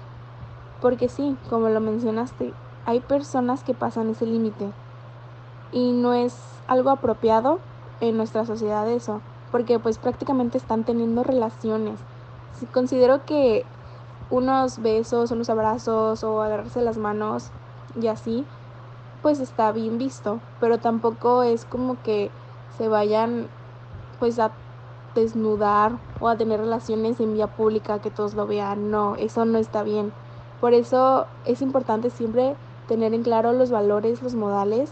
porque 0.81 1.07
sí, 1.07 1.37
como 1.49 1.69
lo 1.69 1.79
mencionaste, 1.79 2.53
hay 2.85 2.99
personas 2.99 3.63
que 3.63 3.73
pasan 3.73 4.09
ese 4.09 4.25
límite 4.25 4.73
y 5.71 5.93
no 5.93 6.11
es 6.11 6.37
algo 6.67 6.89
apropiado 6.89 7.59
en 8.01 8.17
nuestra 8.17 8.45
sociedad 8.45 8.89
eso, 8.89 9.21
porque 9.53 9.79
pues 9.79 9.97
prácticamente 9.97 10.57
están 10.57 10.83
teniendo 10.83 11.23
relaciones. 11.23 11.97
Considero 12.73 13.25
que 13.25 13.65
unos 14.29 14.81
besos, 14.81 15.31
unos 15.31 15.49
abrazos 15.49 16.23
o 16.23 16.41
agarrarse 16.41 16.81
las 16.81 16.97
manos 16.97 17.49
y 17.99 18.07
así, 18.07 18.45
pues 19.21 19.39
está 19.39 19.71
bien 19.71 19.97
visto, 19.97 20.39
pero 20.59 20.77
tampoco 20.79 21.43
es 21.43 21.65
como 21.65 22.01
que 22.01 22.31
se 22.77 22.87
vayan 22.87 23.47
pues 24.19 24.39
a 24.39 24.51
desnudar 25.15 25.93
o 26.19 26.27
a 26.29 26.37
tener 26.37 26.59
relaciones 26.59 27.19
en 27.19 27.33
vía 27.33 27.47
pública 27.47 27.99
que 27.99 28.09
todos 28.09 28.33
lo 28.33 28.47
vean, 28.47 28.89
no, 28.89 29.15
eso 29.15 29.45
no 29.45 29.57
está 29.57 29.83
bien. 29.83 30.11
Por 30.59 30.73
eso 30.73 31.25
es 31.45 31.61
importante 31.61 32.09
siempre 32.09 32.55
tener 32.87 33.13
en 33.13 33.23
claro 33.23 33.51
los 33.51 33.71
valores, 33.71 34.21
los 34.21 34.35
modales 34.35 34.91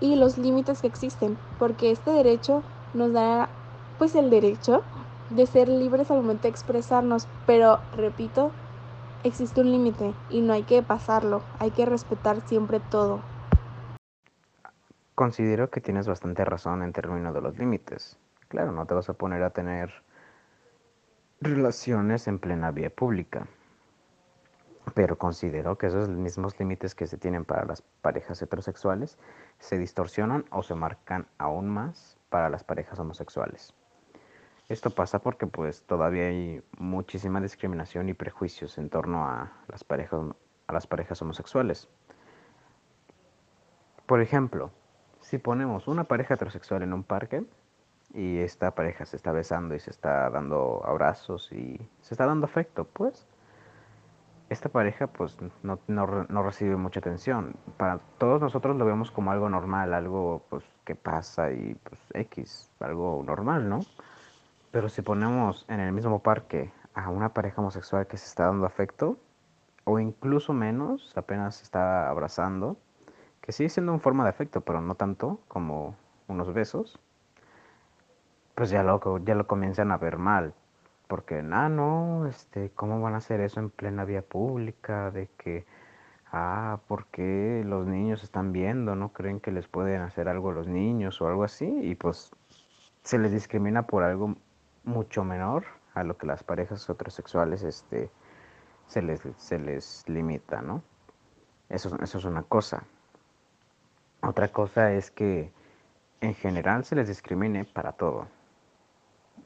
y 0.00 0.16
los 0.16 0.38
límites 0.38 0.80
que 0.80 0.86
existen, 0.86 1.36
porque 1.58 1.90
este 1.90 2.10
derecho 2.12 2.62
nos 2.94 3.12
da 3.12 3.48
pues 3.98 4.14
el 4.14 4.30
derecho 4.30 4.82
de 5.30 5.46
ser 5.46 5.68
libres 5.68 6.10
al 6.10 6.18
momento 6.18 6.42
de 6.42 6.48
expresarnos, 6.50 7.28
pero 7.46 7.80
repito, 7.96 8.50
existe 9.24 9.60
un 9.60 9.70
límite 9.70 10.14
y 10.30 10.40
no 10.40 10.52
hay 10.52 10.62
que 10.62 10.82
pasarlo, 10.82 11.42
hay 11.58 11.70
que 11.70 11.86
respetar 11.86 12.40
siempre 12.46 12.80
todo. 12.80 13.20
Considero 15.14 15.68
que 15.70 15.80
tienes 15.80 16.06
bastante 16.06 16.44
razón 16.44 16.82
en 16.82 16.92
términos 16.92 17.34
de 17.34 17.40
los 17.40 17.58
límites. 17.58 18.16
Claro, 18.48 18.72
no 18.72 18.86
te 18.86 18.94
vas 18.94 19.08
a 19.08 19.14
poner 19.14 19.42
a 19.42 19.50
tener 19.50 19.92
relaciones 21.40 22.28
en 22.28 22.38
plena 22.38 22.70
vía 22.70 22.90
pública. 22.90 23.46
Pero 24.94 25.18
considero 25.18 25.76
que 25.76 25.88
esos 25.88 26.08
mismos 26.08 26.58
límites 26.58 26.94
que 26.94 27.06
se 27.06 27.18
tienen 27.18 27.44
para 27.44 27.64
las 27.64 27.82
parejas 27.82 28.40
heterosexuales 28.40 29.18
se 29.58 29.76
distorsionan 29.76 30.44
o 30.50 30.62
se 30.62 30.74
marcan 30.74 31.26
aún 31.36 31.68
más 31.68 32.16
para 32.30 32.48
las 32.48 32.64
parejas 32.64 32.98
homosexuales. 32.98 33.74
Esto 34.68 34.90
pasa 34.90 35.20
porque 35.20 35.46
pues 35.46 35.82
todavía 35.84 36.26
hay 36.26 36.62
muchísima 36.78 37.40
discriminación 37.40 38.08
y 38.10 38.14
prejuicios 38.14 38.76
en 38.76 38.90
torno 38.90 39.24
a 39.24 39.52
las 39.68 39.82
parejas, 39.82 40.20
a 40.66 40.72
las 40.72 40.86
parejas 40.86 41.22
homosexuales. 41.22 41.88
Por 44.04 44.20
ejemplo, 44.20 44.70
si 45.20 45.38
ponemos 45.38 45.88
una 45.88 46.04
pareja 46.04 46.34
heterosexual 46.34 46.82
en 46.82 46.92
un 46.92 47.02
parque 47.02 47.44
y 48.12 48.38
esta 48.38 48.74
pareja 48.74 49.06
se 49.06 49.16
está 49.16 49.32
besando 49.32 49.74
y 49.74 49.80
se 49.80 49.90
está 49.90 50.28
dando 50.30 50.82
abrazos 50.84 51.50
y 51.52 51.80
se 52.00 52.14
está 52.14 52.26
dando 52.26 52.46
afecto, 52.46 52.84
pues 52.84 53.26
esta 54.50 54.68
pareja 54.68 55.06
pues 55.06 55.36
no, 55.62 55.78
no, 55.86 56.42
recibe 56.42 56.76
mucha 56.76 57.00
atención. 57.00 57.56
Para 57.76 57.98
todos 58.18 58.40
nosotros 58.40 58.76
lo 58.76 58.84
vemos 58.84 59.10
como 59.10 59.30
algo 59.30 59.48
normal, 59.48 59.92
algo 59.92 60.42
pues 60.48 60.64
que 60.84 60.94
pasa 60.94 61.52
y 61.52 61.74
pues 61.74 62.00
X, 62.14 62.70
algo 62.80 63.22
normal, 63.24 63.68
¿no? 63.68 63.80
Pero 64.70 64.88
si 64.88 65.02
ponemos 65.02 65.64
en 65.68 65.80
el 65.80 65.92
mismo 65.92 66.22
parque 66.22 66.70
a 66.94 67.08
una 67.08 67.32
pareja 67.32 67.60
homosexual 67.60 68.06
que 68.06 68.16
se 68.16 68.26
está 68.26 68.46
dando 68.46 68.66
afecto, 68.66 69.18
o 69.84 69.98
incluso 69.98 70.52
menos, 70.52 71.16
apenas 71.16 71.56
se 71.56 71.64
está 71.64 72.10
abrazando, 72.10 72.76
que 73.40 73.52
sigue 73.52 73.70
siendo 73.70 73.92
una 73.92 74.00
forma 74.00 74.24
de 74.24 74.30
afecto, 74.30 74.60
pero 74.60 74.82
no 74.82 74.94
tanto 74.94 75.40
como 75.48 75.96
unos 76.26 76.52
besos, 76.52 76.98
pues 78.54 78.68
ya 78.68 78.82
lo, 78.82 79.18
ya 79.24 79.34
lo 79.34 79.46
comienzan 79.46 79.90
a 79.90 79.96
ver 79.96 80.18
mal, 80.18 80.52
porque, 81.06 81.42
ah, 81.52 81.68
no, 81.70 82.26
este, 82.26 82.70
¿cómo 82.74 83.00
van 83.00 83.14
a 83.14 83.18
hacer 83.18 83.40
eso 83.40 83.60
en 83.60 83.70
plena 83.70 84.04
vía 84.04 84.20
pública? 84.20 85.10
De 85.10 85.28
que, 85.38 85.64
ah, 86.30 86.80
¿por 86.86 87.06
qué 87.06 87.62
los 87.64 87.86
niños 87.86 88.22
están 88.22 88.52
viendo? 88.52 88.94
¿No 88.94 89.14
creen 89.14 89.40
que 89.40 89.50
les 89.50 89.66
pueden 89.66 90.02
hacer 90.02 90.28
algo 90.28 90.50
a 90.50 90.52
los 90.52 90.68
niños 90.68 91.22
o 91.22 91.28
algo 91.28 91.44
así? 91.44 91.66
Y 91.82 91.94
pues 91.94 92.30
se 93.02 93.18
les 93.18 93.32
discrimina 93.32 93.86
por 93.86 94.02
algo 94.02 94.36
mucho 94.88 95.24
menor 95.24 95.64
a 95.94 96.02
lo 96.04 96.16
que 96.16 96.26
las 96.26 96.42
parejas 96.42 96.88
heterosexuales 96.88 97.62
este, 97.62 98.10
se, 98.86 99.02
les, 99.02 99.20
se 99.36 99.58
les 99.58 100.04
limita, 100.08 100.62
¿no? 100.62 100.82
Eso, 101.68 101.96
eso 102.02 102.18
es 102.18 102.24
una 102.24 102.42
cosa. 102.42 102.84
Otra 104.22 104.48
cosa 104.48 104.92
es 104.92 105.10
que 105.10 105.52
en 106.20 106.34
general 106.34 106.84
se 106.84 106.96
les 106.96 107.08
discrimine 107.08 107.64
para 107.64 107.92
todo 107.92 108.26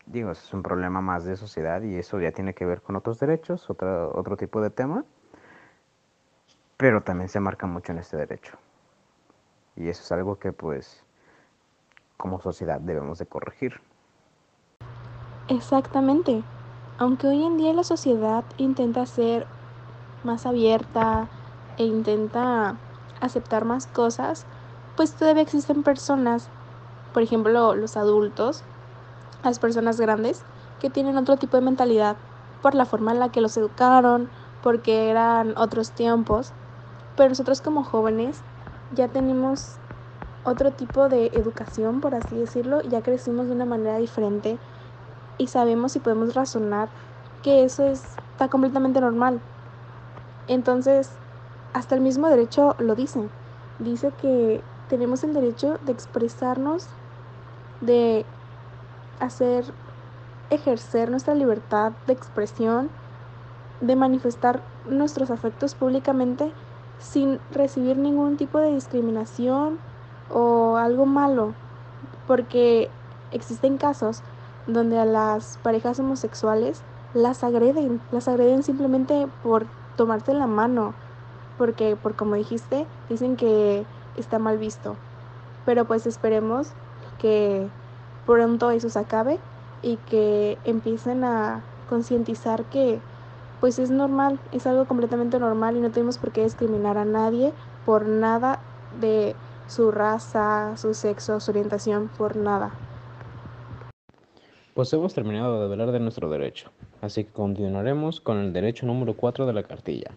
digo, 0.07 0.31
es 0.31 0.53
un 0.53 0.63
problema 0.63 1.01
más 1.01 1.25
de 1.25 1.37
sociedad 1.37 1.83
y 1.83 1.97
eso 1.97 2.21
ya 2.21 2.33
tiene 2.33 2.55
que 2.55 2.65
ver 2.65 2.83
con 2.83 2.97
otros 2.97 3.19
derechos, 3.19 3.69
otro, 3.71 4.13
otro 4.15 4.37
tipo 4.37 4.61
de 4.61 4.71
tema, 4.71 5.05
pero 6.77 7.03
también 7.03 7.29
se 7.29 7.41
marca 7.41 7.67
mucho 7.67 7.93
en 7.93 7.99
este 7.99 8.17
derecho. 8.17 8.59
Y 9.77 9.89
eso 9.89 10.03
es 10.03 10.13
algo 10.13 10.39
que 10.39 10.53
pues 10.53 11.05
como 12.17 12.41
sociedad 12.41 12.81
debemos 12.81 13.19
de 13.19 13.27
corregir. 13.27 13.81
Exactamente. 15.55 16.49
Aunque 16.97 17.27
hoy 17.27 17.43
en 17.45 17.59
día 17.59 17.75
la 17.75 17.85
sociedad 17.85 18.47
intenta 18.57 19.05
ser 19.05 19.53
más 20.23 20.47
abierta 20.47 21.31
e 21.77 21.85
intenta 21.85 22.81
aceptar 23.21 23.67
más 23.67 23.87
cosas, 23.87 24.49
pues 24.95 25.15
todavía 25.17 25.43
existen 25.43 25.83
personas, 25.83 26.53
por 27.13 27.23
ejemplo 27.23 27.75
los 27.75 27.97
adultos, 27.99 28.67
las 29.43 29.59
personas 29.61 30.01
grandes 30.01 30.47
que 30.79 30.91
tienen 30.91 31.19
otro 31.19 31.39
tipo 31.39 31.57
de 31.59 31.63
mentalidad 31.65 32.19
por 32.61 32.75
la 32.75 32.87
forma 32.87 33.13
en 33.13 33.21
la 33.21 33.31
que 33.33 33.41
los 33.43 33.57
educaron, 33.57 34.31
porque 34.61 35.11
eran 35.11 35.55
otros 35.59 35.95
tiempos. 35.95 36.55
Pero 37.17 37.31
nosotros 37.31 37.63
como 37.63 37.85
jóvenes 37.85 38.47
ya 38.91 39.09
tenemos 39.11 39.81
otro 40.45 40.73
tipo 40.75 41.09
de 41.09 41.31
educación, 41.35 42.01
por 42.01 42.15
así 42.15 42.39
decirlo, 42.39 42.83
ya 42.83 43.03
crecimos 43.03 43.49
de 43.49 43.55
una 43.55 43.67
manera 43.67 43.99
diferente 43.99 44.61
y 45.39 45.49
sabemos 45.49 45.97
y 45.97 46.01
podemos 46.01 46.35
razonar 46.35 46.89
que 47.43 47.65
eso 47.65 47.85
está 47.87 48.49
completamente 48.49 49.01
normal. 49.01 49.41
Entonces, 50.49 51.11
hasta 51.73 51.95
el 51.95 52.01
mismo 52.01 52.29
derecho 52.29 52.77
lo 52.79 52.95
dice. 52.95 53.29
Dice 53.79 54.13
que 54.21 54.63
tenemos 54.89 55.25
el 55.25 55.35
derecho 55.35 55.79
de 55.85 55.93
expresarnos, 55.93 56.87
de 57.81 58.25
hacer 59.21 59.65
ejercer 60.51 61.11
nuestra 61.11 61.35
libertad 61.35 61.93
de 62.07 62.13
expresión, 62.13 62.91
de 63.81 63.97
manifestar 63.97 64.61
nuestros 64.89 65.31
afectos 65.31 65.75
públicamente 65.75 66.53
sin 66.99 67.41
recibir 67.53 67.97
ningún 67.97 68.37
tipo 68.37 68.59
de 68.59 68.73
discriminación 68.73 69.79
o 70.31 70.77
algo 70.77 71.07
malo, 71.07 71.55
porque 72.27 72.91
existen 73.33 73.79
casos 73.79 74.23
donde 74.67 74.99
a 74.99 75.05
las 75.05 75.59
parejas 75.63 75.99
homosexuales 75.99 76.83
las 77.15 77.45
agreden, 77.45 78.01
las 78.11 78.29
agreden 78.29 78.63
simplemente 78.63 79.27
por 79.43 79.67
tomarte 79.97 80.35
la 80.35 80.47
mano, 80.47 80.95
porque 81.59 81.97
por 81.97 82.15
como 82.15 82.35
dijiste, 82.35 82.87
dicen 83.09 83.37
que 83.37 83.85
está 84.17 84.39
mal 84.39 84.59
visto. 84.59 84.97
Pero 85.65 85.85
pues 85.85 86.07
esperemos 86.07 86.69
que 87.19 87.69
pronto 88.27 88.71
eso 88.71 88.89
se 88.89 88.99
acabe 88.99 89.39
y 89.83 89.97
que 89.97 90.59
empiecen 90.65 91.25
a 91.25 91.63
concientizar 91.89 92.65
que 92.65 93.01
pues 93.61 93.79
es 93.79 93.91
normal, 93.91 94.41
es 94.51 94.67
algo 94.67 94.87
completamente 94.87 95.39
normal 95.39 95.77
y 95.77 95.81
no 95.81 95.91
tenemos 95.91 96.19
por 96.19 96.33
qué 96.33 96.43
discriminar 96.43 96.99
a 96.99 97.05
nadie 97.05 97.53
por 97.87 98.07
nada 98.07 98.59
de 99.01 99.37
su 99.69 99.91
raza, 99.91 100.77
su 100.77 100.95
sexo, 100.95 101.39
su 101.39 101.51
orientación, 101.51 102.11
por 102.19 102.37
nada. 102.37 102.73
Pues 104.75 104.91
hemos 104.95 105.13
terminado 105.13 105.59
de 105.59 105.71
hablar 105.71 105.93
de 105.93 106.01
nuestro 106.01 106.31
derecho, 106.31 106.71
así 107.03 107.25
que 107.25 107.31
continuaremos 107.31 108.23
con 108.23 108.39
el 108.39 108.55
derecho 108.55 108.87
número 108.87 109.13
4 109.15 109.45
de 109.45 109.53
la 109.53 109.65
cartilla. 109.65 110.13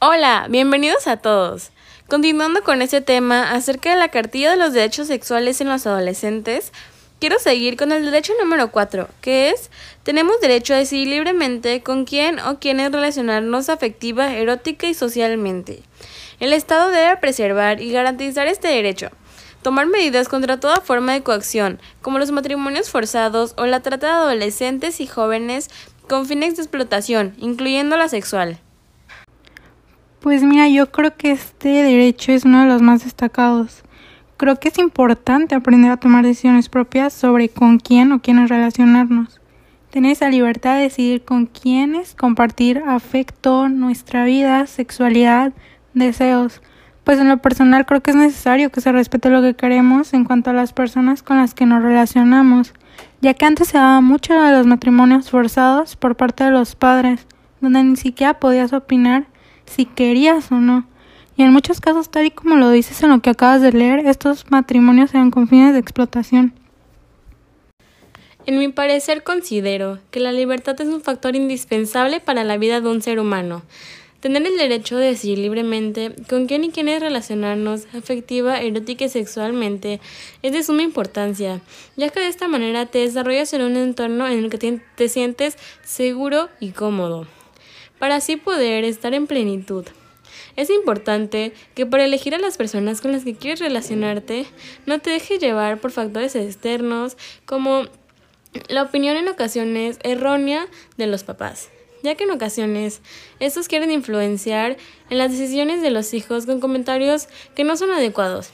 Hola, 0.00 0.48
bienvenidos 0.50 1.06
a 1.06 1.16
todos. 1.16 1.70
Continuando 2.06 2.62
con 2.62 2.82
este 2.82 3.00
tema 3.00 3.52
acerca 3.52 3.88
de 3.88 3.96
la 3.96 4.08
cartilla 4.08 4.50
de 4.50 4.58
los 4.58 4.74
derechos 4.74 5.06
sexuales 5.06 5.62
en 5.62 5.70
los 5.70 5.86
adolescentes, 5.86 6.72
quiero 7.20 7.38
seguir 7.38 7.78
con 7.78 7.90
el 7.90 8.04
derecho 8.04 8.34
número 8.38 8.70
4, 8.70 9.08
que 9.22 9.48
es, 9.48 9.70
tenemos 10.02 10.38
derecho 10.42 10.74
a 10.74 10.78
decidir 10.78 11.08
libremente 11.08 11.82
con 11.82 12.04
quién 12.04 12.40
o 12.40 12.58
quiénes 12.58 12.92
relacionarnos 12.92 13.70
afectiva, 13.70 14.34
erótica 14.34 14.88
y 14.88 14.92
socialmente. 14.92 15.82
El 16.38 16.52
Estado 16.52 16.90
debe 16.90 17.16
preservar 17.16 17.80
y 17.80 17.92
garantizar 17.92 18.46
este 18.46 18.68
derecho, 18.68 19.08
tomar 19.64 19.88
medidas 19.88 20.28
contra 20.28 20.60
toda 20.60 20.76
forma 20.76 21.14
de 21.14 21.22
coacción, 21.22 21.80
como 22.02 22.20
los 22.20 22.30
matrimonios 22.30 22.90
forzados 22.90 23.54
o 23.56 23.66
la 23.66 23.80
trata 23.80 24.06
de 24.06 24.12
adolescentes 24.12 25.00
y 25.00 25.08
jóvenes 25.08 25.70
con 26.06 26.26
fines 26.26 26.54
de 26.54 26.62
explotación, 26.62 27.34
incluyendo 27.38 27.96
la 27.96 28.08
sexual. 28.08 28.58
Pues 30.20 30.42
mira, 30.42 30.68
yo 30.68 30.92
creo 30.92 31.16
que 31.16 31.32
este 31.32 31.70
derecho 31.70 32.30
es 32.30 32.44
uno 32.44 32.60
de 32.60 32.66
los 32.66 32.82
más 32.82 33.04
destacados. 33.04 33.82
Creo 34.36 34.60
que 34.60 34.68
es 34.68 34.78
importante 34.78 35.54
aprender 35.54 35.90
a 35.90 35.96
tomar 35.96 36.24
decisiones 36.24 36.68
propias 36.68 37.12
sobre 37.12 37.48
con 37.48 37.78
quién 37.78 38.12
o 38.12 38.20
quiénes 38.20 38.50
relacionarnos. 38.50 39.40
Tener 39.90 40.12
esa 40.12 40.28
libertad 40.28 40.76
de 40.76 40.82
decidir 40.82 41.24
con 41.24 41.46
quiénes 41.46 42.14
compartir 42.14 42.82
afecto, 42.86 43.68
nuestra 43.68 44.24
vida, 44.24 44.66
sexualidad, 44.66 45.52
deseos. 45.94 46.60
Pues 47.04 47.20
en 47.20 47.28
lo 47.28 47.36
personal 47.36 47.84
creo 47.84 48.02
que 48.02 48.12
es 48.12 48.16
necesario 48.16 48.70
que 48.70 48.80
se 48.80 48.90
respete 48.90 49.28
lo 49.28 49.42
que 49.42 49.54
queremos 49.54 50.14
en 50.14 50.24
cuanto 50.24 50.50
a 50.50 50.54
las 50.54 50.72
personas 50.72 51.22
con 51.22 51.36
las 51.36 51.52
que 51.52 51.66
nos 51.66 51.82
relacionamos, 51.82 52.72
ya 53.20 53.34
que 53.34 53.44
antes 53.44 53.68
se 53.68 53.76
daba 53.76 54.00
mucho 54.00 54.32
de 54.34 54.52
los 54.52 54.66
matrimonios 54.66 55.30
forzados 55.30 55.96
por 55.96 56.16
parte 56.16 56.44
de 56.44 56.50
los 56.50 56.74
padres, 56.74 57.26
donde 57.60 57.84
ni 57.84 57.96
siquiera 57.96 58.40
podías 58.40 58.72
opinar 58.72 59.26
si 59.66 59.84
querías 59.84 60.50
o 60.50 60.56
no. 60.56 60.86
Y 61.36 61.42
en 61.42 61.52
muchos 61.52 61.80
casos, 61.80 62.10
tal 62.10 62.26
y 62.26 62.30
como 62.30 62.56
lo 62.56 62.70
dices 62.70 63.02
en 63.02 63.10
lo 63.10 63.20
que 63.20 63.30
acabas 63.30 63.60
de 63.60 63.72
leer, 63.72 64.06
estos 64.06 64.50
matrimonios 64.50 65.12
eran 65.12 65.30
con 65.30 65.46
fines 65.46 65.74
de 65.74 65.80
explotación. 65.80 66.54
En 68.46 68.58
mi 68.58 68.68
parecer 68.68 69.24
considero 69.24 69.98
que 70.10 70.20
la 70.20 70.32
libertad 70.32 70.78
es 70.80 70.88
un 70.88 71.00
factor 71.00 71.34
indispensable 71.34 72.20
para 72.20 72.44
la 72.44 72.56
vida 72.56 72.80
de 72.80 72.88
un 72.88 73.02
ser 73.02 73.18
humano. 73.18 73.62
Tener 74.24 74.46
el 74.46 74.56
derecho 74.56 74.96
de 74.96 75.08
decidir 75.08 75.36
libremente 75.36 76.14
con 76.30 76.46
quién 76.46 76.64
y 76.64 76.70
quiénes 76.70 77.02
relacionarnos 77.02 77.86
afectiva, 77.94 78.58
erótica 78.62 79.04
y 79.04 79.10
sexualmente 79.10 80.00
es 80.40 80.52
de 80.52 80.62
suma 80.62 80.80
importancia, 80.80 81.60
ya 81.96 82.08
que 82.08 82.20
de 82.20 82.28
esta 82.28 82.48
manera 82.48 82.86
te 82.86 83.00
desarrollas 83.00 83.52
en 83.52 83.60
un 83.60 83.76
entorno 83.76 84.26
en 84.26 84.42
el 84.42 84.48
que 84.48 84.80
te 84.96 85.08
sientes 85.10 85.58
seguro 85.82 86.48
y 86.58 86.70
cómodo, 86.70 87.26
para 87.98 88.14
así 88.14 88.36
poder 88.36 88.84
estar 88.84 89.12
en 89.12 89.26
plenitud. 89.26 89.84
Es 90.56 90.70
importante 90.70 91.52
que 91.74 91.84
para 91.84 92.06
elegir 92.06 92.34
a 92.34 92.38
las 92.38 92.56
personas 92.56 93.02
con 93.02 93.12
las 93.12 93.24
que 93.24 93.34
quieres 93.34 93.60
relacionarte 93.60 94.46
no 94.86 95.00
te 95.00 95.10
dejes 95.10 95.38
llevar 95.38 95.82
por 95.82 95.90
factores 95.90 96.34
externos 96.34 97.18
como 97.44 97.82
la 98.70 98.84
opinión 98.84 99.18
en 99.18 99.28
ocasiones 99.28 99.98
errónea 100.02 100.66
de 100.96 101.08
los 101.08 101.24
papás 101.24 101.68
ya 102.04 102.14
que 102.14 102.24
en 102.24 102.30
ocasiones 102.30 103.00
estos 103.40 103.66
quieren 103.66 103.90
influenciar 103.90 104.76
en 105.10 105.18
las 105.18 105.32
decisiones 105.32 105.82
de 105.82 105.90
los 105.90 106.14
hijos 106.14 106.46
con 106.46 106.60
comentarios 106.60 107.26
que 107.56 107.64
no 107.64 107.76
son 107.76 107.90
adecuados. 107.90 108.50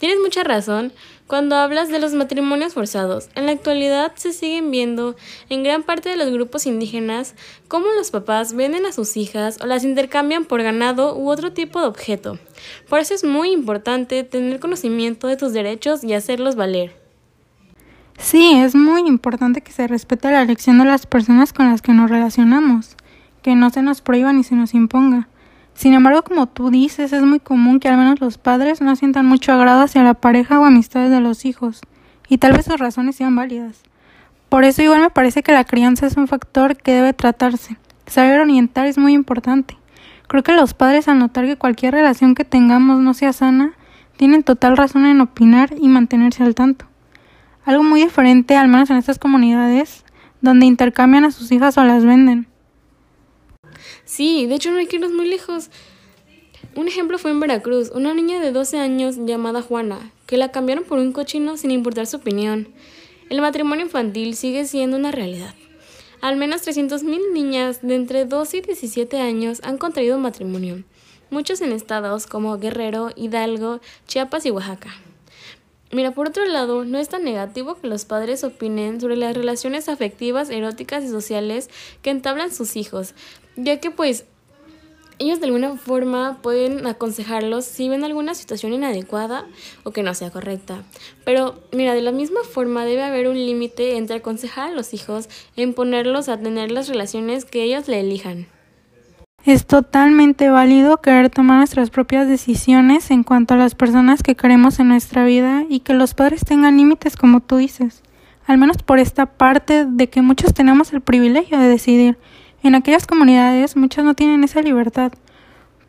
Tienes 0.00 0.18
mucha 0.18 0.42
razón 0.42 0.92
cuando 1.26 1.56
hablas 1.56 1.88
de 1.88 1.98
los 1.98 2.12
matrimonios 2.12 2.74
forzados. 2.74 3.28
En 3.34 3.46
la 3.46 3.52
actualidad 3.52 4.12
se 4.16 4.32
siguen 4.32 4.70
viendo 4.70 5.16
en 5.48 5.62
gran 5.62 5.82
parte 5.82 6.08
de 6.08 6.16
los 6.16 6.30
grupos 6.30 6.66
indígenas 6.66 7.34
cómo 7.68 7.86
los 7.96 8.10
papás 8.10 8.54
venden 8.54 8.86
a 8.86 8.92
sus 8.92 9.16
hijas 9.16 9.58
o 9.62 9.66
las 9.66 9.84
intercambian 9.84 10.44
por 10.44 10.62
ganado 10.62 11.16
u 11.16 11.30
otro 11.30 11.52
tipo 11.52 11.80
de 11.80 11.86
objeto. 11.86 12.38
Por 12.88 12.98
eso 12.98 13.14
es 13.14 13.22
muy 13.22 13.52
importante 13.52 14.24
tener 14.24 14.60
conocimiento 14.60 15.26
de 15.26 15.36
tus 15.36 15.52
derechos 15.52 16.02
y 16.04 16.14
hacerlos 16.14 16.56
valer. 16.56 17.01
Sí, 18.22 18.52
es 18.52 18.76
muy 18.76 19.00
importante 19.08 19.62
que 19.62 19.72
se 19.72 19.88
respete 19.88 20.30
la 20.30 20.42
elección 20.42 20.78
de 20.78 20.84
las 20.84 21.06
personas 21.06 21.52
con 21.52 21.68
las 21.68 21.82
que 21.82 21.92
nos 21.92 22.08
relacionamos, 22.08 22.96
que 23.42 23.56
no 23.56 23.68
se 23.70 23.82
nos 23.82 24.00
prohíba 24.00 24.32
ni 24.32 24.44
se 24.44 24.54
nos 24.54 24.74
imponga. 24.74 25.28
Sin 25.74 25.92
embargo, 25.92 26.22
como 26.22 26.46
tú 26.46 26.70
dices, 26.70 27.12
es 27.12 27.22
muy 27.22 27.40
común 27.40 27.80
que 27.80 27.88
al 27.88 27.98
menos 27.98 28.20
los 28.20 28.38
padres 28.38 28.80
no 28.80 28.94
sientan 28.94 29.26
mucho 29.26 29.52
agrado 29.52 29.82
hacia 29.82 30.04
la 30.04 30.14
pareja 30.14 30.60
o 30.60 30.64
amistades 30.64 31.10
de 31.10 31.20
los 31.20 31.44
hijos, 31.44 31.80
y 32.28 32.38
tal 32.38 32.52
vez 32.52 32.66
sus 32.66 32.78
razones 32.78 33.16
sean 33.16 33.34
válidas. 33.34 33.82
Por 34.48 34.62
eso 34.62 34.82
igual 34.82 35.00
me 35.00 35.10
parece 35.10 35.42
que 35.42 35.52
la 35.52 35.64
crianza 35.64 36.06
es 36.06 36.16
un 36.16 36.28
factor 36.28 36.76
que 36.76 36.92
debe 36.92 37.12
tratarse. 37.12 37.76
Saber 38.06 38.40
orientar 38.40 38.86
es 38.86 38.98
muy 38.98 39.14
importante. 39.14 39.76
Creo 40.28 40.44
que 40.44 40.52
los 40.52 40.74
padres 40.74 41.08
al 41.08 41.18
notar 41.18 41.44
que 41.44 41.56
cualquier 41.56 41.94
relación 41.94 42.36
que 42.36 42.44
tengamos 42.44 43.00
no 43.00 43.14
sea 43.14 43.32
sana, 43.32 43.72
tienen 44.16 44.44
total 44.44 44.76
razón 44.76 45.06
en 45.06 45.20
opinar 45.20 45.74
y 45.76 45.88
mantenerse 45.88 46.44
al 46.44 46.54
tanto. 46.54 46.91
Algo 47.64 47.84
muy 47.84 48.02
diferente, 48.02 48.56
al 48.56 48.68
menos 48.68 48.90
en 48.90 48.96
estas 48.96 49.18
comunidades, 49.18 50.04
donde 50.40 50.66
intercambian 50.66 51.24
a 51.24 51.30
sus 51.30 51.52
hijas 51.52 51.78
o 51.78 51.84
las 51.84 52.04
venden. 52.04 52.48
Sí, 54.04 54.46
de 54.46 54.56
hecho 54.56 54.70
no 54.70 54.78
hay 54.78 54.86
que 54.86 54.96
irnos 54.96 55.12
muy 55.12 55.28
lejos. 55.28 55.70
Un 56.74 56.88
ejemplo 56.88 57.18
fue 57.18 57.30
en 57.30 57.40
Veracruz, 57.40 57.90
una 57.94 58.14
niña 58.14 58.40
de 58.40 58.50
12 58.50 58.78
años 58.78 59.16
llamada 59.24 59.62
Juana, 59.62 60.10
que 60.26 60.36
la 60.36 60.50
cambiaron 60.50 60.84
por 60.84 60.98
un 60.98 61.12
cochino 61.12 61.56
sin 61.56 61.70
importar 61.70 62.06
su 62.06 62.16
opinión. 62.16 62.68
El 63.30 63.40
matrimonio 63.40 63.84
infantil 63.84 64.34
sigue 64.34 64.64
siendo 64.64 64.96
una 64.96 65.12
realidad. 65.12 65.54
Al 66.20 66.36
menos 66.36 66.66
300.000 66.66 67.32
niñas 67.32 67.82
de 67.82 67.94
entre 67.94 68.24
12 68.24 68.56
y 68.56 68.60
17 68.62 69.20
años 69.20 69.60
han 69.64 69.78
contraído 69.78 70.18
matrimonio, 70.18 70.82
muchos 71.30 71.60
en 71.60 71.72
estados 71.72 72.26
como 72.26 72.58
Guerrero, 72.58 73.10
Hidalgo, 73.16 73.80
Chiapas 74.06 74.46
y 74.46 74.50
Oaxaca. 74.50 74.90
Mira, 75.92 76.12
por 76.12 76.28
otro 76.28 76.46
lado, 76.46 76.86
no 76.86 76.98
es 76.98 77.10
tan 77.10 77.22
negativo 77.22 77.74
que 77.74 77.86
los 77.86 78.06
padres 78.06 78.44
opinen 78.44 78.98
sobre 78.98 79.16
las 79.16 79.36
relaciones 79.36 79.90
afectivas, 79.90 80.48
eróticas 80.48 81.04
y 81.04 81.08
sociales 81.08 81.68
que 82.00 82.08
entablan 82.08 82.50
sus 82.50 82.76
hijos, 82.76 83.14
ya 83.56 83.78
que 83.78 83.90
pues 83.90 84.24
ellos 85.18 85.40
de 85.40 85.46
alguna 85.46 85.76
forma 85.76 86.38
pueden 86.40 86.86
aconsejarlos 86.86 87.66
si 87.66 87.90
ven 87.90 88.04
alguna 88.04 88.34
situación 88.34 88.72
inadecuada 88.72 89.46
o 89.84 89.90
que 89.90 90.02
no 90.02 90.14
sea 90.14 90.30
correcta. 90.30 90.82
Pero 91.26 91.60
mira, 91.72 91.94
de 91.94 92.00
la 92.00 92.10
misma 92.10 92.40
forma 92.42 92.86
debe 92.86 93.02
haber 93.02 93.28
un 93.28 93.36
límite 93.36 93.98
entre 93.98 94.16
aconsejar 94.16 94.70
a 94.70 94.74
los 94.74 94.94
hijos 94.94 95.28
en 95.56 95.74
ponerlos 95.74 96.30
a 96.30 96.38
tener 96.38 96.72
las 96.72 96.88
relaciones 96.88 97.44
que 97.44 97.64
ellos 97.64 97.86
le 97.86 98.00
elijan. 98.00 98.46
Es 99.44 99.66
totalmente 99.66 100.50
válido 100.50 100.98
querer 100.98 101.28
tomar 101.28 101.56
nuestras 101.56 101.90
propias 101.90 102.28
decisiones 102.28 103.10
en 103.10 103.24
cuanto 103.24 103.54
a 103.54 103.56
las 103.56 103.74
personas 103.74 104.22
que 104.22 104.36
queremos 104.36 104.78
en 104.78 104.86
nuestra 104.86 105.24
vida 105.24 105.64
y 105.68 105.80
que 105.80 105.94
los 105.94 106.14
padres 106.14 106.44
tengan 106.44 106.76
límites 106.76 107.16
como 107.16 107.40
tú 107.40 107.56
dices. 107.56 108.04
Al 108.46 108.58
menos 108.58 108.84
por 108.84 109.00
esta 109.00 109.26
parte 109.26 109.84
de 109.84 110.08
que 110.08 110.22
muchos 110.22 110.54
tenemos 110.54 110.92
el 110.92 111.00
privilegio 111.00 111.58
de 111.58 111.66
decidir. 111.66 112.18
En 112.62 112.76
aquellas 112.76 113.08
comunidades 113.08 113.76
muchos 113.76 114.04
no 114.04 114.14
tienen 114.14 114.44
esa 114.44 114.62
libertad. 114.62 115.10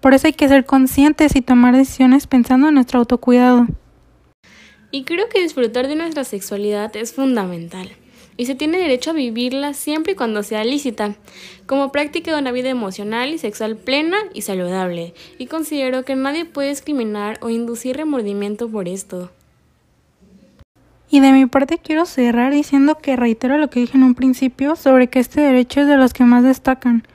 Por 0.02 0.16
eso 0.16 0.26
hay 0.26 0.34
que 0.34 0.48
ser 0.48 0.66
conscientes 0.66 1.36
y 1.36 1.42
tomar 1.42 1.76
decisiones 1.76 2.26
pensando 2.26 2.70
en 2.70 2.74
nuestro 2.74 2.98
autocuidado. 3.02 3.68
Y 4.90 5.04
creo 5.04 5.30
que 5.30 5.44
disfrutar 5.44 5.88
de 5.88 5.96
nuestra 5.96 6.24
sexualidad 6.24 6.96
es 6.96 7.14
fundamental 7.14 7.92
y 8.38 8.46
se 8.46 8.56
tiene 8.56 8.78
derecho 8.78 9.12
a 9.12 9.14
vivirla 9.14 9.74
siempre 9.74 10.14
y 10.14 10.16
cuando 10.16 10.44
sea 10.44 10.64
lícita, 10.64 11.16
como 11.66 11.92
práctica 11.92 12.32
de 12.32 12.42
una 12.42 12.52
vida 12.52 12.70
emocional 12.70 13.34
y 13.34 13.38
sexual 13.38 13.76
plena 13.76 14.18
y 14.34 14.42
saludable, 14.42 15.14
y 15.38 15.48
considero 15.48 16.04
que 16.04 16.16
nadie 16.16 16.46
puede 16.46 16.70
discriminar 16.70 17.38
o 17.42 17.50
inducir 17.50 17.98
remordimiento 17.98 18.70
por 18.70 18.88
esto. 18.88 19.32
Y 21.10 21.20
de 21.20 21.32
mi 21.32 21.46
parte 21.46 21.78
quiero 21.78 22.06
cerrar 22.06 22.52
diciendo 22.52 22.98
que 22.98 23.16
reitero 23.16 23.60
lo 23.60 23.70
que 23.70 23.80
dije 23.80 23.98
en 23.98 24.04
un 24.04 24.16
principio 24.16 24.76
sobre 24.76 25.10
que 25.10 25.20
este 25.20 25.42
derecho 25.42 25.82
es 25.82 25.88
de 25.88 25.98
los 25.98 26.12
que 26.12 26.24
más 26.24 26.44
destacan, 26.44 27.08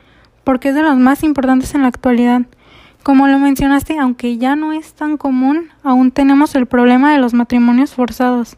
porque 0.45 0.69
es 0.69 0.77
de 0.77 0.83
los 0.83 0.97
más 0.97 1.25
importantes 1.25 1.75
en 1.75 1.83
la 1.83 1.89
actualidad. 1.89 2.43
Como 3.03 3.27
lo 3.27 3.39
mencionaste, 3.39 3.99
aunque 3.99 4.39
ya 4.39 4.55
no 4.55 4.73
es 4.73 4.93
tan 4.93 5.17
común, 5.17 5.71
aún 5.83 6.13
tenemos 6.13 6.55
el 6.55 6.67
problema 6.67 7.13
de 7.13 7.19
los 7.19 7.35
matrimonios 7.35 7.93
forzados 7.93 8.57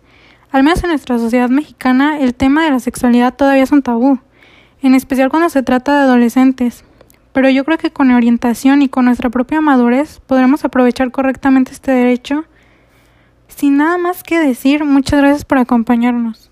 al 0.52 0.64
menos 0.64 0.82
en 0.82 0.90
nuestra 0.90 1.18
sociedad 1.18 1.48
mexicana, 1.48 2.18
el 2.18 2.34
tema 2.34 2.64
de 2.64 2.70
la 2.70 2.80
sexualidad 2.80 3.34
todavía 3.34 3.62
es 3.62 3.72
un 3.72 3.82
tabú, 3.82 4.18
en 4.82 4.94
especial 4.94 5.30
cuando 5.30 5.48
se 5.48 5.62
trata 5.62 5.96
de 5.96 6.04
adolescentes. 6.04 6.84
Pero 7.32 7.48
yo 7.48 7.64
creo 7.64 7.78
que 7.78 7.92
con 7.92 8.10
orientación 8.10 8.82
y 8.82 8.88
con 8.88 9.04
nuestra 9.04 9.30
propia 9.30 9.60
madurez 9.60 10.20
podremos 10.26 10.64
aprovechar 10.64 11.12
correctamente 11.12 11.70
este 11.70 11.92
derecho 11.92 12.44
Sin 13.46 13.76
nada 13.76 13.98
más 13.98 14.24
que 14.24 14.40
decir, 14.40 14.84
muchas 14.84 15.20
gracias 15.20 15.44
por 15.44 15.58
acompañarnos. 15.58 16.50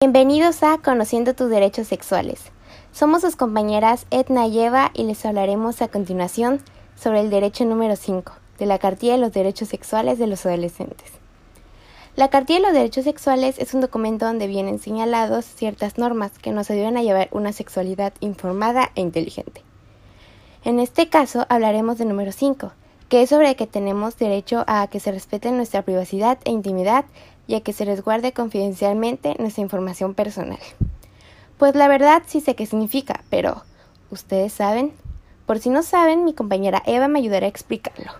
Bienvenidos 0.00 0.62
a 0.62 0.78
Conociendo 0.78 1.34
tus 1.34 1.48
Derechos 1.48 1.88
Sexuales. 1.88 2.52
Somos 2.92 3.22
sus 3.22 3.36
compañeras 3.36 4.06
Edna 4.10 4.46
y 4.46 4.60
Eva 4.60 4.90
y 4.92 5.04
les 5.04 5.24
hablaremos 5.24 5.80
a 5.80 5.88
continuación 5.88 6.60
sobre 6.96 7.20
el 7.20 7.30
derecho 7.30 7.64
número 7.64 7.96
5 7.96 8.32
de 8.58 8.66
la 8.66 8.78
Cartilla 8.78 9.12
de 9.12 9.20
los 9.20 9.32
Derechos 9.32 9.68
Sexuales 9.68 10.18
de 10.18 10.26
los 10.26 10.44
Adolescentes. 10.44 11.19
La 12.20 12.28
Cartilla 12.28 12.58
de 12.58 12.64
los 12.66 12.74
Derechos 12.74 13.04
Sexuales 13.04 13.58
es 13.58 13.72
un 13.72 13.80
documento 13.80 14.26
donde 14.26 14.46
vienen 14.46 14.78
señalados 14.78 15.46
ciertas 15.46 15.96
normas 15.96 16.38
que 16.38 16.50
nos 16.50 16.70
ayudan 16.70 16.98
a 16.98 17.02
llevar 17.02 17.30
una 17.32 17.54
sexualidad 17.54 18.12
informada 18.20 18.90
e 18.94 19.00
inteligente. 19.00 19.62
En 20.62 20.80
este 20.80 21.08
caso 21.08 21.46
hablaremos 21.48 21.96
del 21.96 22.08
número 22.08 22.30
5, 22.30 22.72
que 23.08 23.22
es 23.22 23.30
sobre 23.30 23.56
que 23.56 23.66
tenemos 23.66 24.18
derecho 24.18 24.64
a 24.66 24.86
que 24.88 25.00
se 25.00 25.12
respete 25.12 25.50
nuestra 25.50 25.80
privacidad 25.80 26.36
e 26.44 26.50
intimidad 26.50 27.06
y 27.46 27.54
a 27.54 27.62
que 27.62 27.72
se 27.72 27.86
resguarde 27.86 28.34
confidencialmente 28.34 29.34
nuestra 29.38 29.62
información 29.62 30.12
personal. 30.12 30.60
Pues 31.56 31.74
la 31.74 31.88
verdad 31.88 32.22
sí 32.26 32.42
sé 32.42 32.54
qué 32.54 32.66
significa, 32.66 33.24
pero 33.30 33.62
¿ustedes 34.10 34.52
saben? 34.52 34.92
Por 35.46 35.58
si 35.58 35.70
no 35.70 35.82
saben, 35.82 36.24
mi 36.26 36.34
compañera 36.34 36.82
Eva 36.84 37.08
me 37.08 37.20
ayudará 37.20 37.46
a 37.46 37.48
explicarlo. 37.48 38.12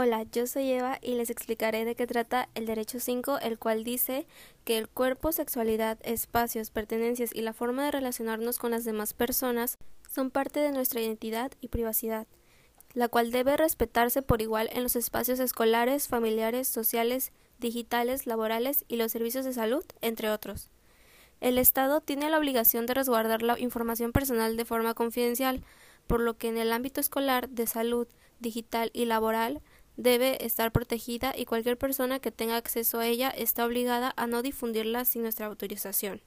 Hola, 0.00 0.22
yo 0.30 0.46
soy 0.46 0.70
Eva 0.70 1.00
y 1.02 1.16
les 1.16 1.28
explicaré 1.28 1.84
de 1.84 1.96
qué 1.96 2.06
trata 2.06 2.48
el 2.54 2.66
derecho 2.66 3.00
5, 3.00 3.40
el 3.40 3.58
cual 3.58 3.82
dice 3.82 4.28
que 4.64 4.78
el 4.78 4.86
cuerpo, 4.88 5.32
sexualidad, 5.32 5.98
espacios, 6.04 6.70
pertenencias 6.70 7.34
y 7.34 7.42
la 7.42 7.52
forma 7.52 7.84
de 7.84 7.90
relacionarnos 7.90 8.60
con 8.60 8.70
las 8.70 8.84
demás 8.84 9.12
personas 9.12 9.76
son 10.08 10.30
parte 10.30 10.60
de 10.60 10.70
nuestra 10.70 11.00
identidad 11.00 11.50
y 11.60 11.66
privacidad, 11.66 12.28
la 12.94 13.08
cual 13.08 13.32
debe 13.32 13.56
respetarse 13.56 14.22
por 14.22 14.40
igual 14.40 14.70
en 14.72 14.84
los 14.84 14.94
espacios 14.94 15.40
escolares, 15.40 16.06
familiares, 16.06 16.68
sociales, 16.68 17.32
digitales, 17.58 18.24
laborales 18.28 18.84
y 18.86 18.98
los 18.98 19.10
servicios 19.10 19.44
de 19.44 19.52
salud, 19.52 19.84
entre 20.00 20.30
otros. 20.30 20.70
El 21.40 21.58
Estado 21.58 22.00
tiene 22.02 22.30
la 22.30 22.38
obligación 22.38 22.86
de 22.86 22.94
resguardar 22.94 23.42
la 23.42 23.58
información 23.58 24.12
personal 24.12 24.56
de 24.56 24.64
forma 24.64 24.94
confidencial, 24.94 25.64
por 26.06 26.20
lo 26.20 26.38
que 26.38 26.46
en 26.46 26.56
el 26.56 26.70
ámbito 26.70 27.00
escolar, 27.00 27.48
de 27.48 27.66
salud, 27.66 28.06
digital 28.38 28.92
y 28.92 29.04
laboral 29.04 29.60
debe 29.98 30.46
estar 30.46 30.72
protegida 30.72 31.34
y 31.36 31.44
cualquier 31.44 31.76
persona 31.76 32.20
que 32.20 32.30
tenga 32.30 32.56
acceso 32.56 33.00
a 33.00 33.06
ella 33.06 33.28
está 33.28 33.66
obligada 33.66 34.14
a 34.16 34.26
no 34.26 34.42
difundirla 34.42 35.04
sin 35.04 35.22
nuestra 35.22 35.46
autorización. 35.46 36.22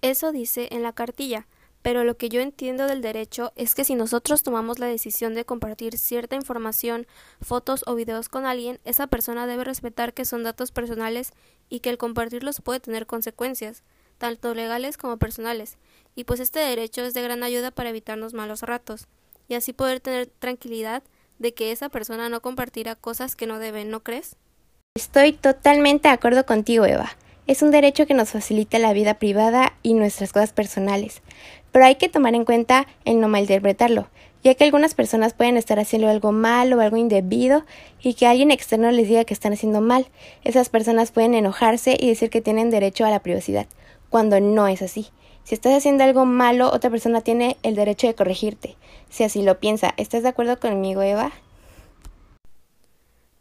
Eso 0.00 0.32
dice 0.32 0.68
en 0.72 0.82
la 0.82 0.94
cartilla, 0.94 1.46
pero 1.82 2.04
lo 2.04 2.16
que 2.16 2.30
yo 2.30 2.40
entiendo 2.40 2.86
del 2.86 3.02
derecho 3.02 3.52
es 3.54 3.74
que 3.74 3.84
si 3.84 3.94
nosotros 3.94 4.42
tomamos 4.42 4.78
la 4.78 4.86
decisión 4.86 5.34
de 5.34 5.44
compartir 5.44 5.98
cierta 5.98 6.36
información, 6.36 7.06
fotos 7.40 7.84
o 7.86 7.94
videos 7.94 8.28
con 8.30 8.46
alguien, 8.46 8.80
esa 8.84 9.06
persona 9.06 9.46
debe 9.46 9.64
respetar 9.64 10.14
que 10.14 10.24
son 10.24 10.42
datos 10.42 10.72
personales 10.72 11.32
y 11.68 11.80
que 11.80 11.90
el 11.90 11.98
compartirlos 11.98 12.62
puede 12.62 12.80
tener 12.80 13.06
consecuencias, 13.06 13.84
tanto 14.16 14.54
legales 14.54 14.96
como 14.96 15.18
personales, 15.18 15.76
y 16.14 16.24
pues 16.24 16.40
este 16.40 16.60
derecho 16.60 17.02
es 17.02 17.12
de 17.12 17.22
gran 17.22 17.42
ayuda 17.42 17.70
para 17.70 17.90
evitarnos 17.90 18.32
malos 18.32 18.62
ratos, 18.62 19.06
y 19.48 19.54
así 19.54 19.74
poder 19.74 20.00
tener 20.00 20.26
tranquilidad 20.26 21.02
de 21.38 21.54
que 21.54 21.72
esa 21.72 21.88
persona 21.88 22.28
no 22.28 22.40
compartirá 22.40 22.94
cosas 22.94 23.36
que 23.36 23.46
no 23.46 23.58
deben, 23.58 23.90
¿no 23.90 24.02
crees? 24.02 24.36
Estoy 24.94 25.32
totalmente 25.32 26.08
de 26.08 26.14
acuerdo 26.14 26.46
contigo, 26.46 26.86
Eva. 26.86 27.16
Es 27.46 27.62
un 27.62 27.70
derecho 27.70 28.06
que 28.06 28.14
nos 28.14 28.30
facilita 28.30 28.78
la 28.78 28.92
vida 28.92 29.14
privada 29.14 29.74
y 29.82 29.94
nuestras 29.94 30.32
cosas 30.32 30.52
personales, 30.52 31.22
pero 31.70 31.84
hay 31.84 31.96
que 31.96 32.08
tomar 32.08 32.34
en 32.34 32.44
cuenta 32.44 32.86
el 33.04 33.20
no 33.20 33.28
malinterpretarlo, 33.28 34.08
ya 34.42 34.54
que 34.54 34.64
algunas 34.64 34.94
personas 34.94 35.34
pueden 35.34 35.56
estar 35.56 35.78
haciendo 35.78 36.08
algo 36.08 36.32
mal 36.32 36.72
o 36.72 36.80
algo 36.80 36.96
indebido 36.96 37.64
y 38.02 38.14
que 38.14 38.26
alguien 38.26 38.50
externo 38.50 38.90
les 38.90 39.06
diga 39.06 39.24
que 39.24 39.34
están 39.34 39.52
haciendo 39.52 39.80
mal. 39.80 40.06
Esas 40.42 40.70
personas 40.70 41.12
pueden 41.12 41.34
enojarse 41.34 41.96
y 42.00 42.08
decir 42.08 42.30
que 42.30 42.40
tienen 42.40 42.70
derecho 42.70 43.04
a 43.04 43.10
la 43.10 43.20
privacidad, 43.20 43.66
cuando 44.08 44.40
no 44.40 44.66
es 44.66 44.82
así. 44.82 45.08
Si 45.44 45.54
estás 45.54 45.74
haciendo 45.74 46.02
algo 46.02 46.24
malo, 46.26 46.72
otra 46.72 46.90
persona 46.90 47.20
tiene 47.20 47.56
el 47.62 47.76
derecho 47.76 48.08
de 48.08 48.14
corregirte, 48.14 48.76
si 49.16 49.24
así 49.24 49.42
lo 49.42 49.58
piensa. 49.58 49.94
¿Estás 49.96 50.22
de 50.22 50.28
acuerdo 50.28 50.60
conmigo, 50.60 51.00
Eva? 51.00 51.32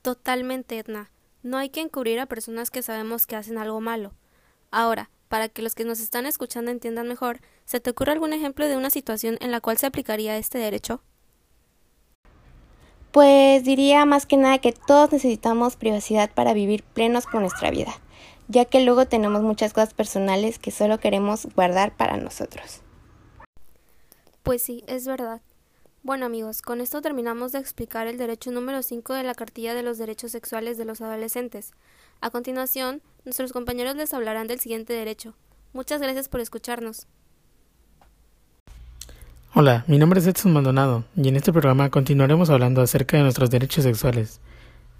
Totalmente, 0.02 0.80
Edna. 0.80 1.12
No 1.44 1.58
hay 1.58 1.70
que 1.70 1.82
encubrir 1.82 2.20
a 2.20 2.26
personas 2.26 2.72
que 2.72 2.82
sabemos 2.82 3.28
que 3.28 3.36
hacen 3.36 3.58
algo 3.58 3.82
malo. 3.82 4.14
Ahora, 4.72 5.10
para 5.28 5.50
que 5.50 5.62
los 5.62 5.76
que 5.76 5.84
nos 5.84 6.00
están 6.00 6.26
escuchando 6.26 6.72
entiendan 6.72 7.08
mejor, 7.08 7.42
¿se 7.66 7.82
te 7.82 7.90
ocurre 7.90 8.14
algún 8.14 8.32
ejemplo 8.32 8.68
de 8.68 8.78
una 8.78 8.90
situación 8.90 9.38
en 9.42 9.52
la 9.52 9.60
cual 9.60 9.78
se 9.78 9.86
aplicaría 9.86 10.38
este 10.38 10.60
derecho? 10.60 11.02
Pues 13.12 13.64
diría 13.64 14.06
más 14.06 14.26
que 14.26 14.38
nada 14.38 14.60
que 14.60 14.72
todos 14.72 15.12
necesitamos 15.12 15.76
privacidad 15.76 16.32
para 16.34 16.54
vivir 16.54 16.84
plenos 16.84 17.26
con 17.26 17.42
nuestra 17.42 17.70
vida, 17.70 18.00
ya 18.48 18.66
que 18.66 18.80
luego 18.80 19.08
tenemos 19.08 19.42
muchas 19.42 19.74
cosas 19.74 19.94
personales 19.94 20.58
que 20.58 20.72
solo 20.72 21.00
queremos 21.00 21.48
guardar 21.54 21.96
para 21.96 22.18
nosotros. 22.18 22.82
Pues 24.44 24.62
sí, 24.62 24.84
es 24.88 25.06
verdad. 25.06 25.42
Bueno 26.06 26.28
amigos, 26.28 26.62
con 26.62 26.82
esto 26.82 27.02
terminamos 27.02 27.52
de 27.52 27.58
explicar 27.58 28.06
el 28.06 28.20
derecho 28.20 28.52
número 28.52 28.84
5 28.84 29.16
de 29.16 29.24
la 29.24 29.34
Cartilla 29.34 29.74
de 29.74 29.82
los 29.82 29.98
Derechos 29.98 30.34
Sexuales 30.34 30.78
de 30.78 30.86
los 30.86 31.02
Adolescentes. 31.02 31.72
A 32.22 32.30
continuación, 32.30 33.02
nuestros 33.26 33.52
compañeros 33.52 33.96
les 33.96 34.14
hablarán 34.14 34.46
del 34.46 34.60
siguiente 34.60 34.94
derecho. 34.94 35.34
Muchas 35.74 36.00
gracias 36.04 36.30
por 36.30 36.42
escucharnos. 36.42 37.08
Hola, 39.56 39.84
mi 39.88 39.98
nombre 39.98 40.20
es 40.20 40.28
Edson 40.28 40.54
Maldonado 40.54 41.06
y 41.16 41.28
en 41.28 41.38
este 41.38 41.52
programa 41.52 41.90
continuaremos 41.90 42.52
hablando 42.52 42.84
acerca 42.84 43.18
de 43.18 43.24
nuestros 43.24 43.50
derechos 43.50 43.84
sexuales. 43.84 44.42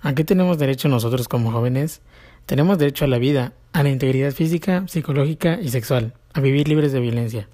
¿A 0.02 0.16
qué 0.16 0.24
tenemos 0.24 0.58
derecho 0.58 0.90
nosotros 0.90 1.28
como 1.28 1.52
jóvenes? 1.52 2.02
Tenemos 2.48 2.80
derecho 2.80 3.06
a 3.06 3.10
la 3.10 3.20
vida, 3.20 3.54
a 3.74 3.84
la 3.84 3.90
integridad 3.90 4.32
física, 4.32 4.88
psicológica 4.88 5.60
y 5.62 5.70
sexual, 5.70 6.16
a 6.34 6.40
vivir 6.40 6.68
libres 6.68 6.94
de 6.94 7.00
violencia. 7.00 7.48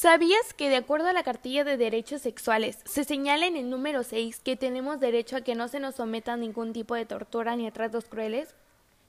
¿Sabías 0.00 0.54
que 0.54 0.70
de 0.70 0.76
acuerdo 0.76 1.08
a 1.08 1.12
la 1.12 1.22
cartilla 1.22 1.62
de 1.62 1.76
derechos 1.76 2.22
sexuales 2.22 2.78
se 2.86 3.04
señala 3.04 3.46
en 3.46 3.54
el 3.54 3.68
número 3.68 4.02
6 4.02 4.40
que 4.40 4.56
tenemos 4.56 4.98
derecho 4.98 5.36
a 5.36 5.42
que 5.42 5.54
no 5.54 5.68
se 5.68 5.78
nos 5.78 5.96
someta 5.96 6.32
a 6.32 6.36
ningún 6.38 6.72
tipo 6.72 6.94
de 6.94 7.04
tortura 7.04 7.54
ni 7.54 7.66
a 7.66 7.70
tratos 7.70 8.06
crueles? 8.06 8.54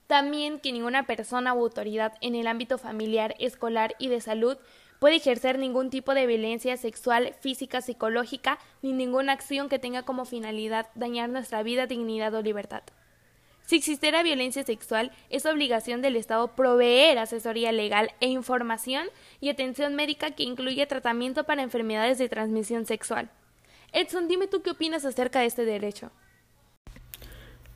También 0.06 0.60
que 0.60 0.70
ninguna 0.70 1.06
persona 1.06 1.54
u 1.54 1.60
autoridad 1.60 2.12
en 2.20 2.34
el 2.34 2.46
ámbito 2.46 2.76
familiar, 2.76 3.34
escolar 3.38 3.94
y 3.98 4.08
de 4.08 4.20
salud 4.20 4.58
puede 5.00 5.16
ejercer 5.16 5.58
ningún 5.58 5.88
tipo 5.88 6.12
de 6.12 6.26
violencia 6.26 6.76
sexual, 6.76 7.34
física, 7.40 7.80
psicológica, 7.80 8.58
ni 8.82 8.92
ninguna 8.92 9.32
acción 9.32 9.70
que 9.70 9.78
tenga 9.78 10.02
como 10.02 10.26
finalidad 10.26 10.88
dañar 10.94 11.30
nuestra 11.30 11.62
vida, 11.62 11.86
dignidad 11.86 12.34
o 12.34 12.42
libertad. 12.42 12.82
Si 13.66 13.76
existiera 13.76 14.22
violencia 14.22 14.64
sexual, 14.64 15.12
es 15.30 15.46
obligación 15.46 16.02
del 16.02 16.16
Estado 16.16 16.48
proveer 16.48 17.18
asesoría 17.18 17.72
legal 17.72 18.10
e 18.20 18.26
información 18.26 19.06
y 19.40 19.48
atención 19.48 19.94
médica 19.94 20.32
que 20.32 20.42
incluya 20.42 20.88
tratamiento 20.88 21.44
para 21.44 21.62
enfermedades 21.62 22.18
de 22.18 22.28
transmisión 22.28 22.86
sexual. 22.86 23.30
Edson, 23.92 24.28
dime 24.28 24.46
tú 24.46 24.62
qué 24.62 24.70
opinas 24.70 25.04
acerca 25.04 25.40
de 25.40 25.46
este 25.46 25.64
derecho. 25.64 26.10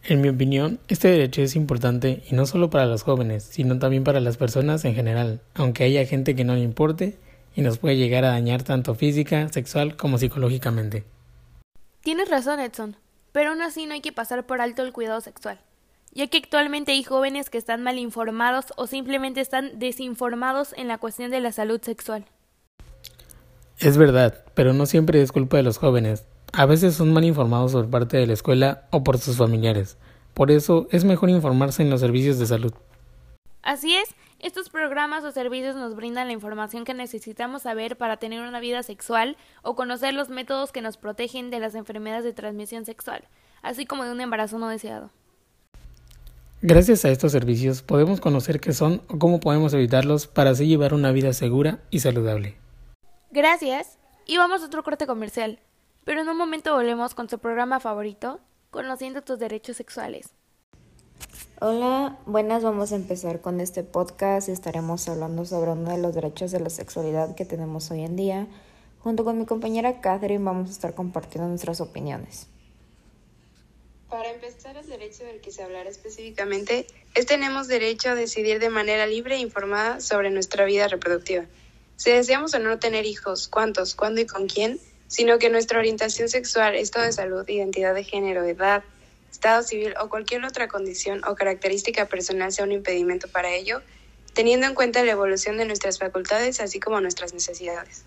En 0.02 0.20
mi 0.20 0.28
opinión, 0.28 0.78
este 0.88 1.08
derecho 1.08 1.42
es 1.42 1.56
importante 1.56 2.22
y 2.30 2.34
no 2.34 2.46
solo 2.46 2.70
para 2.70 2.86
los 2.86 3.02
jóvenes, 3.02 3.42
sino 3.44 3.78
también 3.78 4.04
para 4.04 4.20
las 4.20 4.36
personas 4.36 4.84
en 4.84 4.94
general, 4.94 5.40
aunque 5.54 5.84
haya 5.84 6.04
gente 6.06 6.36
que 6.36 6.44
no 6.44 6.54
le 6.54 6.60
importe 6.60 7.18
y 7.54 7.62
nos 7.62 7.78
puede 7.78 7.96
llegar 7.96 8.24
a 8.24 8.30
dañar 8.30 8.62
tanto 8.62 8.94
física, 8.94 9.48
sexual 9.48 9.96
como 9.96 10.18
psicológicamente. 10.18 11.04
Tienes 12.02 12.28
razón, 12.28 12.60
Edson, 12.60 12.96
pero 13.32 13.50
aún 13.50 13.62
así 13.62 13.86
no 13.86 13.94
hay 13.94 14.00
que 14.00 14.12
pasar 14.12 14.46
por 14.46 14.60
alto 14.60 14.82
el 14.82 14.92
cuidado 14.92 15.20
sexual 15.20 15.58
ya 16.16 16.28
que 16.28 16.38
actualmente 16.38 16.92
hay 16.92 17.04
jóvenes 17.04 17.50
que 17.50 17.58
están 17.58 17.82
mal 17.82 17.98
informados 17.98 18.72
o 18.76 18.86
simplemente 18.86 19.42
están 19.42 19.78
desinformados 19.78 20.72
en 20.78 20.88
la 20.88 20.96
cuestión 20.96 21.30
de 21.30 21.40
la 21.40 21.52
salud 21.52 21.78
sexual. 21.82 22.24
Es 23.78 23.98
verdad, 23.98 24.42
pero 24.54 24.72
no 24.72 24.86
siempre 24.86 25.20
es 25.20 25.30
culpa 25.30 25.58
de 25.58 25.62
los 25.62 25.76
jóvenes. 25.76 26.24
A 26.54 26.64
veces 26.64 26.94
son 26.94 27.12
mal 27.12 27.24
informados 27.24 27.72
por 27.72 27.90
parte 27.90 28.16
de 28.16 28.26
la 28.26 28.32
escuela 28.32 28.88
o 28.92 29.04
por 29.04 29.18
sus 29.18 29.36
familiares. 29.36 29.98
Por 30.32 30.50
eso 30.50 30.88
es 30.90 31.04
mejor 31.04 31.28
informarse 31.28 31.82
en 31.82 31.90
los 31.90 32.00
servicios 32.00 32.38
de 32.38 32.46
salud. 32.46 32.72
Así 33.60 33.94
es, 33.94 34.08
estos 34.38 34.70
programas 34.70 35.22
o 35.22 35.32
servicios 35.32 35.76
nos 35.76 35.94
brindan 35.94 36.28
la 36.28 36.32
información 36.32 36.86
que 36.86 36.94
necesitamos 36.94 37.62
saber 37.62 37.98
para 37.98 38.16
tener 38.16 38.40
una 38.40 38.60
vida 38.60 38.82
sexual 38.82 39.36
o 39.62 39.76
conocer 39.76 40.14
los 40.14 40.30
métodos 40.30 40.72
que 40.72 40.80
nos 40.80 40.96
protegen 40.96 41.50
de 41.50 41.60
las 41.60 41.74
enfermedades 41.74 42.24
de 42.24 42.32
transmisión 42.32 42.86
sexual, 42.86 43.28
así 43.60 43.84
como 43.84 44.04
de 44.04 44.12
un 44.12 44.22
embarazo 44.22 44.58
no 44.58 44.68
deseado. 44.68 45.10
Gracias 46.68 47.04
a 47.04 47.10
estos 47.10 47.30
servicios 47.30 47.82
podemos 47.82 48.20
conocer 48.20 48.58
qué 48.58 48.72
son 48.72 49.00
o 49.06 49.20
cómo 49.20 49.38
podemos 49.38 49.72
evitarlos 49.72 50.26
para 50.26 50.50
así 50.50 50.66
llevar 50.66 50.94
una 50.94 51.12
vida 51.12 51.32
segura 51.32 51.78
y 51.90 52.00
saludable. 52.00 52.56
Gracias. 53.30 53.98
Y 54.26 54.36
vamos 54.36 54.62
a 54.62 54.66
otro 54.66 54.82
corte 54.82 55.06
comercial. 55.06 55.60
Pero 56.04 56.22
en 56.22 56.28
un 56.28 56.36
momento 56.36 56.74
volvemos 56.74 57.14
con 57.14 57.28
su 57.28 57.38
programa 57.38 57.78
favorito, 57.78 58.40
Conociendo 58.72 59.22
tus 59.22 59.38
derechos 59.38 59.76
sexuales. 59.76 60.30
Hola, 61.60 62.18
buenas, 62.26 62.64
vamos 62.64 62.90
a 62.90 62.96
empezar 62.96 63.40
con 63.40 63.60
este 63.60 63.84
podcast. 63.84 64.48
Estaremos 64.48 65.08
hablando 65.08 65.44
sobre 65.44 65.70
uno 65.70 65.92
de 65.92 65.98
los 65.98 66.16
derechos 66.16 66.50
de 66.50 66.58
la 66.58 66.70
sexualidad 66.70 67.36
que 67.36 67.44
tenemos 67.44 67.92
hoy 67.92 68.02
en 68.02 68.16
día. 68.16 68.48
Junto 68.98 69.24
con 69.24 69.38
mi 69.38 69.46
compañera 69.46 70.00
Catherine 70.00 70.42
vamos 70.42 70.70
a 70.70 70.72
estar 70.72 70.94
compartiendo 70.94 71.48
nuestras 71.48 71.80
opiniones. 71.80 72.48
Para 74.10 74.30
empezar, 74.30 74.76
el 74.76 74.86
derecho 74.86 75.24
del 75.24 75.40
que 75.40 75.50
se 75.50 75.64
hablará 75.64 75.90
específicamente 75.90 76.86
es 77.14 77.26
tenemos 77.26 77.66
derecho 77.66 78.10
a 78.10 78.14
decidir 78.14 78.60
de 78.60 78.68
manera 78.68 79.04
libre 79.06 79.34
e 79.34 79.40
informada 79.40 80.00
sobre 80.00 80.30
nuestra 80.30 80.64
vida 80.64 80.86
reproductiva. 80.86 81.44
Si 81.96 82.12
deseamos 82.12 82.54
o 82.54 82.60
no 82.60 82.78
tener 82.78 83.04
hijos, 83.04 83.48
cuántos, 83.48 83.94
cuándo 83.94 84.20
y 84.20 84.26
con 84.26 84.46
quién, 84.46 84.78
sino 85.08 85.38
que 85.38 85.50
nuestra 85.50 85.78
orientación 85.78 86.28
sexual, 86.28 86.76
estado 86.76 87.06
de 87.06 87.12
salud, 87.12 87.48
identidad 87.48 87.94
de 87.94 88.04
género, 88.04 88.44
edad, 88.44 88.84
estado 89.30 89.62
civil 89.62 89.94
o 90.00 90.08
cualquier 90.08 90.44
otra 90.44 90.68
condición 90.68 91.22
o 91.26 91.34
característica 91.34 92.06
personal 92.06 92.52
sea 92.52 92.64
un 92.64 92.72
impedimento 92.72 93.28
para 93.28 93.52
ello, 93.52 93.82
teniendo 94.34 94.66
en 94.66 94.74
cuenta 94.74 95.04
la 95.04 95.12
evolución 95.12 95.56
de 95.56 95.64
nuestras 95.64 95.98
facultades 95.98 96.60
así 96.60 96.78
como 96.78 97.00
nuestras 97.00 97.34
necesidades. 97.34 98.04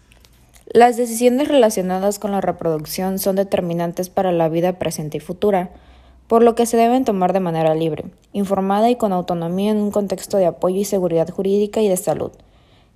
Las 0.71 0.97
decisiones 0.97 1.47
relacionadas 1.47 2.19
con 2.19 2.31
la 2.31 2.41
reproducción 2.41 3.17
son 3.17 3.35
determinantes 3.35 4.09
para 4.09 4.31
la 4.31 4.49
vida 4.49 4.77
presente 4.77 5.17
y 5.17 5.19
futura, 5.19 5.71
por 6.27 6.43
lo 6.43 6.53
que 6.53 6.67
se 6.67 6.77
deben 6.77 7.05
tomar 7.05 7.33
de 7.33 7.39
manera 7.39 7.73
libre, 7.73 8.05
informada 8.33 8.87
y 8.87 8.95
con 8.95 9.11
autonomía 9.11 9.71
en 9.71 9.81
un 9.81 9.89
contexto 9.89 10.37
de 10.37 10.45
apoyo 10.45 10.79
y 10.79 10.85
seguridad 10.85 11.27
jurídica 11.27 11.81
y 11.81 11.87
de 11.87 11.97
salud. 11.97 12.29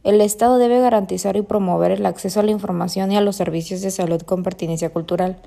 El 0.04 0.22
Estado 0.22 0.60
debe 0.60 0.82
garantizar 0.82 1.36
y 1.36 1.42
promover 1.42 1.90
el 1.90 2.06
acceso 2.06 2.42
a 2.42 2.44
la 2.44 2.52
información 2.52 3.12
y 3.12 3.18
a 3.18 3.22
los 3.22 3.38
servicios 3.38 3.82
de 3.82 3.90
salud 3.90 4.22
con 4.22 4.44
pertinencia 4.44 4.92
cultural, 4.92 5.38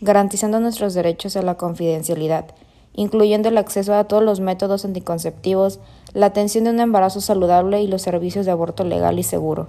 garantizando 0.00 0.60
nuestros 0.60 0.94
derechos 0.94 1.36
a 1.36 1.42
la 1.42 1.58
confidencialidad, 1.58 2.46
incluyendo 2.94 3.50
el 3.50 3.58
acceso 3.58 3.92
a 3.92 4.04
todos 4.04 4.22
los 4.22 4.40
métodos 4.40 4.86
anticonceptivos, 4.86 5.80
la 6.14 6.26
atención 6.26 6.64
de 6.64 6.70
un 6.70 6.80
embarazo 6.80 7.20
saludable 7.20 7.82
y 7.82 7.88
los 7.88 8.00
servicios 8.00 8.46
de 8.46 8.52
aborto 8.52 8.84
legal 8.84 9.18
y 9.18 9.22
seguro. 9.22 9.68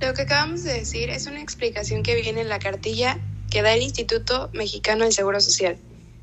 Lo 0.00 0.14
que 0.14 0.22
acabamos 0.22 0.62
de 0.62 0.74
decir 0.74 1.10
es 1.10 1.26
una 1.26 1.42
explicación 1.42 2.04
que 2.04 2.14
viene 2.14 2.40
en 2.40 2.48
la 2.48 2.60
cartilla 2.60 3.18
que 3.50 3.62
da 3.62 3.74
el 3.74 3.82
Instituto 3.82 4.48
Mexicano 4.52 5.02
del 5.04 5.12
Seguro 5.12 5.40
Social. 5.40 5.76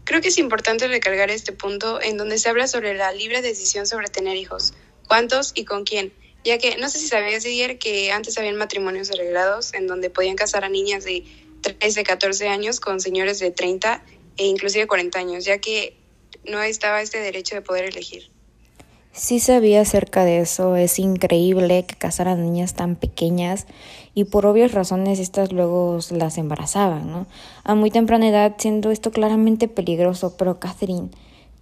Creo 0.05 0.21
que 0.21 0.29
es 0.29 0.37
importante 0.37 0.87
recargar 0.87 1.29
este 1.29 1.51
punto 1.51 2.01
en 2.01 2.15
donde 2.15 2.37
se 2.37 2.47
habla 2.47 2.67
sobre 2.67 2.93
la 2.93 3.11
libre 3.11 3.41
decisión 3.41 3.85
sobre 3.85 4.07
tener 4.07 4.37
hijos, 4.37 4.73
cuántos 5.07 5.51
y 5.55 5.65
con 5.65 5.83
quién, 5.83 6.13
ya 6.45 6.57
que 6.57 6.77
no 6.77 6.89
sé 6.89 6.99
si 6.99 7.07
sabías, 7.07 7.43
Didier, 7.43 7.77
que 7.77 8.11
antes 8.11 8.37
habían 8.37 8.55
matrimonios 8.55 9.11
arreglados 9.11 9.73
en 9.73 9.87
donde 9.87 10.09
podían 10.09 10.35
casar 10.35 10.63
a 10.63 10.69
niñas 10.69 11.03
de 11.03 11.25
13, 11.61 12.03
14 12.03 12.47
años 12.47 12.79
con 12.79 13.01
señores 13.01 13.39
de 13.39 13.51
30 13.51 14.03
e 14.37 14.45
inclusive 14.45 14.87
40 14.87 15.19
años, 15.19 15.43
ya 15.43 15.57
que 15.57 15.97
no 16.47 16.61
estaba 16.61 17.01
este 17.01 17.19
derecho 17.19 17.55
de 17.55 17.61
poder 17.61 17.85
elegir. 17.85 18.34
Sí 19.17 19.39
sabía 19.39 19.79
acerca 19.79 20.25
de 20.25 20.39
eso, 20.39 20.75
es 20.75 20.99
increíble 20.99 21.85
que 21.85 21.95
casaran 21.95 22.43
niñas 22.43 22.73
tan 22.73 22.97
pequeñas 22.97 23.65
y 24.13 24.25
por 24.25 24.45
obvias 24.45 24.73
razones 24.73 25.19
estas 25.19 25.53
luego 25.53 25.99
las 26.11 26.37
embarazaban, 26.37 27.09
¿no? 27.09 27.25
A 27.63 27.75
muy 27.75 27.91
temprana 27.91 28.27
edad, 28.27 28.55
siendo 28.57 28.91
esto 28.91 29.11
claramente 29.11 29.69
peligroso, 29.69 30.35
pero 30.35 30.59
Catherine, 30.59 31.11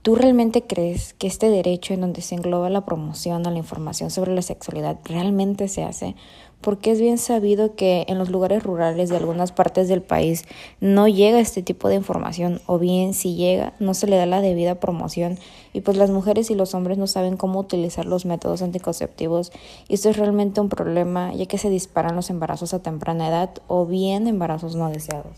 ¿tú 0.01 0.15
realmente 0.15 0.63
crees 0.63 1.13
que 1.13 1.27
este 1.27 1.51
derecho 1.51 1.93
en 1.93 2.01
donde 2.01 2.23
se 2.23 2.33
engloba 2.33 2.71
la 2.71 2.85
promoción 2.85 3.45
a 3.45 3.51
la 3.51 3.59
información 3.59 4.09
sobre 4.09 4.33
la 4.33 4.41
sexualidad 4.41 4.97
realmente 5.03 5.67
se 5.67 5.83
hace? 5.83 6.15
Porque 6.63 6.91
es 6.91 6.99
bien 6.99 7.19
sabido 7.19 7.75
que 7.75 8.05
en 8.07 8.17
los 8.17 8.31
lugares 8.31 8.63
rurales 8.63 9.09
de 9.09 9.17
algunas 9.17 9.51
partes 9.51 9.87
del 9.87 10.01
país 10.01 10.45
no 10.79 11.07
llega 11.07 11.39
este 11.39 11.61
tipo 11.61 11.89
de 11.89 11.95
información 11.95 12.61
o 12.65 12.79
bien 12.79 13.13
si 13.13 13.35
llega 13.35 13.73
no 13.79 13.93
se 13.93 14.07
le 14.07 14.15
da 14.15 14.25
la 14.25 14.41
debida 14.41 14.79
promoción 14.79 15.37
y 15.73 15.81
pues 15.81 15.97
las 15.97 16.09
mujeres 16.09 16.49
y 16.49 16.55
los 16.55 16.73
hombres 16.73 16.97
no 16.97 17.05
saben 17.05 17.37
cómo 17.37 17.59
utilizar 17.59 18.05
los 18.05 18.25
métodos 18.25 18.63
anticonceptivos 18.63 19.51
y 19.87 19.93
esto 19.93 20.09
es 20.09 20.17
realmente 20.17 20.61
un 20.61 20.69
problema 20.69 21.31
ya 21.35 21.45
que 21.45 21.59
se 21.59 21.69
disparan 21.69 22.15
los 22.15 22.31
embarazos 22.31 22.73
a 22.73 22.81
temprana 22.81 23.27
edad 23.27 23.51
o 23.67 23.85
bien 23.85 24.27
embarazos 24.27 24.75
no 24.75 24.89
deseados. 24.89 25.37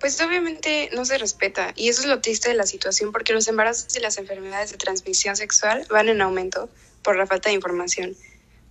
Pues 0.00 0.20
obviamente 0.20 0.90
no 0.94 1.04
se 1.04 1.18
respeta 1.18 1.72
y 1.76 1.88
eso 1.88 2.00
es 2.00 2.08
lo 2.08 2.20
triste 2.20 2.48
de 2.48 2.56
la 2.56 2.66
situación 2.66 3.12
porque 3.12 3.32
los 3.32 3.46
embarazos 3.48 3.96
y 3.96 4.00
las 4.00 4.18
enfermedades 4.18 4.72
de 4.72 4.78
transmisión 4.78 5.36
sexual 5.36 5.86
van 5.90 6.08
en 6.08 6.20
aumento 6.22 6.68
por 7.02 7.16
la 7.16 7.26
falta 7.26 7.48
de 7.48 7.56
información. 7.56 8.16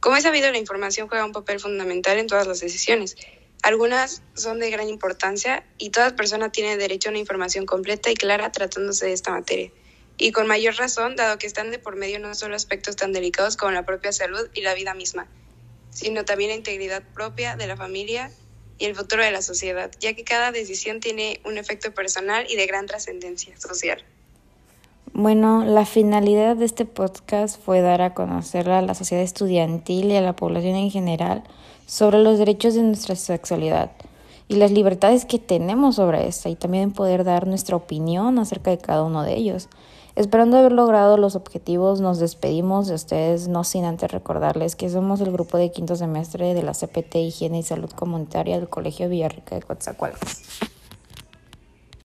Como 0.02 0.18
es 0.18 0.24
sabido, 0.24 0.52
la 0.52 0.58
información 0.58 1.08
juega 1.08 1.24
un 1.24 1.32
papel 1.32 1.60
fundamental 1.60 2.18
en 2.18 2.26
todas 2.26 2.48
las 2.48 2.60
decisiones. 2.60 3.16
Algunas 3.62 4.24
son 4.34 4.58
de 4.58 4.72
gran 4.72 4.90
importancia 4.90 5.64
y 5.78 5.92
toda 5.92 6.16
persona 6.16 6.52
tiene 6.52 6.76
derecho 6.76 7.10
a 7.10 7.12
una 7.12 7.20
información 7.20 7.68
completa 7.68 8.10
y 8.10 8.16
clara 8.16 8.52
tratándose 8.52 9.06
de 9.06 9.14
esta 9.14 9.30
materia. 9.30 9.72
Y 10.18 10.32
con 10.32 10.48
mayor 10.48 10.76
razón, 10.76 11.16
dado 11.16 11.38
que 11.38 11.46
están 11.46 11.70
de 11.70 11.78
por 11.78 11.98
medio 11.98 12.18
no 12.18 12.34
solo 12.34 12.56
aspectos 12.56 12.96
tan 12.96 13.14
delicados 13.14 13.58
como 13.58 13.74
la 13.74 13.86
propia 13.86 14.12
salud 14.12 14.50
y 14.56 14.62
la 14.62 14.74
vida 14.74 14.96
misma, 14.96 15.28
sino 15.92 16.26
también 16.26 16.50
la 16.50 16.56
integridad 16.56 17.04
propia 17.14 17.56
de 17.56 17.68
la 17.68 17.78
familia 17.78 18.32
y 18.80 18.86
el 18.86 18.96
futuro 18.96 19.24
de 19.24 19.30
la 19.30 19.44
sociedad, 19.44 19.92
ya 20.00 20.16
que 20.16 20.24
cada 20.24 20.52
decisión 20.52 21.00
tiene 21.00 21.42
un 21.46 21.60
efecto 21.60 21.94
personal 21.94 22.48
y 22.50 22.56
de 22.56 22.66
gran 22.66 22.88
trascendencia 22.88 23.56
social. 23.58 24.04
Bueno, 25.14 25.66
la 25.66 25.86
finalidad 25.86 26.56
de 26.56 26.64
este 26.64 26.86
podcast 26.86 27.62
fue 27.62 27.82
dar 27.82 28.02
a 28.02 28.14
conocer 28.14 28.70
a 28.70 28.82
la 28.82 28.96
sociedad 28.96 29.22
estudiantil 29.22 30.06
y 30.06 30.16
a 30.16 30.22
la 30.22 30.38
población 30.38 30.76
en 30.76 30.90
general 30.90 31.44
sobre 31.86 32.20
los 32.20 32.40
derechos 32.40 32.76
de 32.76 32.84
nuestra 32.84 33.18
sexualidad 33.18 33.92
y 34.48 34.56
las 34.56 34.72
libertades 34.72 35.26
que 35.26 35.38
tenemos 35.38 35.96
sobre 35.96 36.30
esta 36.30 36.48
y 36.48 36.56
también 36.56 36.94
poder 36.94 37.26
dar 37.26 37.46
nuestra 37.46 37.76
opinión 37.76 38.40
acerca 38.40 38.72
de 38.72 38.78
cada 38.78 39.04
uno 39.04 39.24
de 39.24 39.36
ellos. 39.36 39.68
Esperando 40.16 40.58
haber 40.58 40.72
logrado 40.72 41.18
los 41.18 41.36
objetivos, 41.36 42.00
nos 42.00 42.18
despedimos 42.20 42.88
de 42.88 42.96
ustedes, 42.96 43.50
no 43.50 43.66
sin 43.66 43.84
antes 43.84 44.10
recordarles 44.12 44.78
que 44.78 44.90
somos 44.90 45.20
el 45.20 45.34
grupo 45.34 45.58
de 45.58 45.72
quinto 45.72 45.98
semestre 45.98 46.54
de 46.54 46.64
la 46.64 46.72
CPT 46.72 47.16
Higiene 47.16 47.60
y 47.60 47.64
Salud 47.64 47.92
Comunitaria 47.92 48.58
del 48.58 48.70
Colegio 48.70 49.10
Villarrica 49.10 49.56
de 49.56 49.62
Coatzacoalcos. 49.62 50.42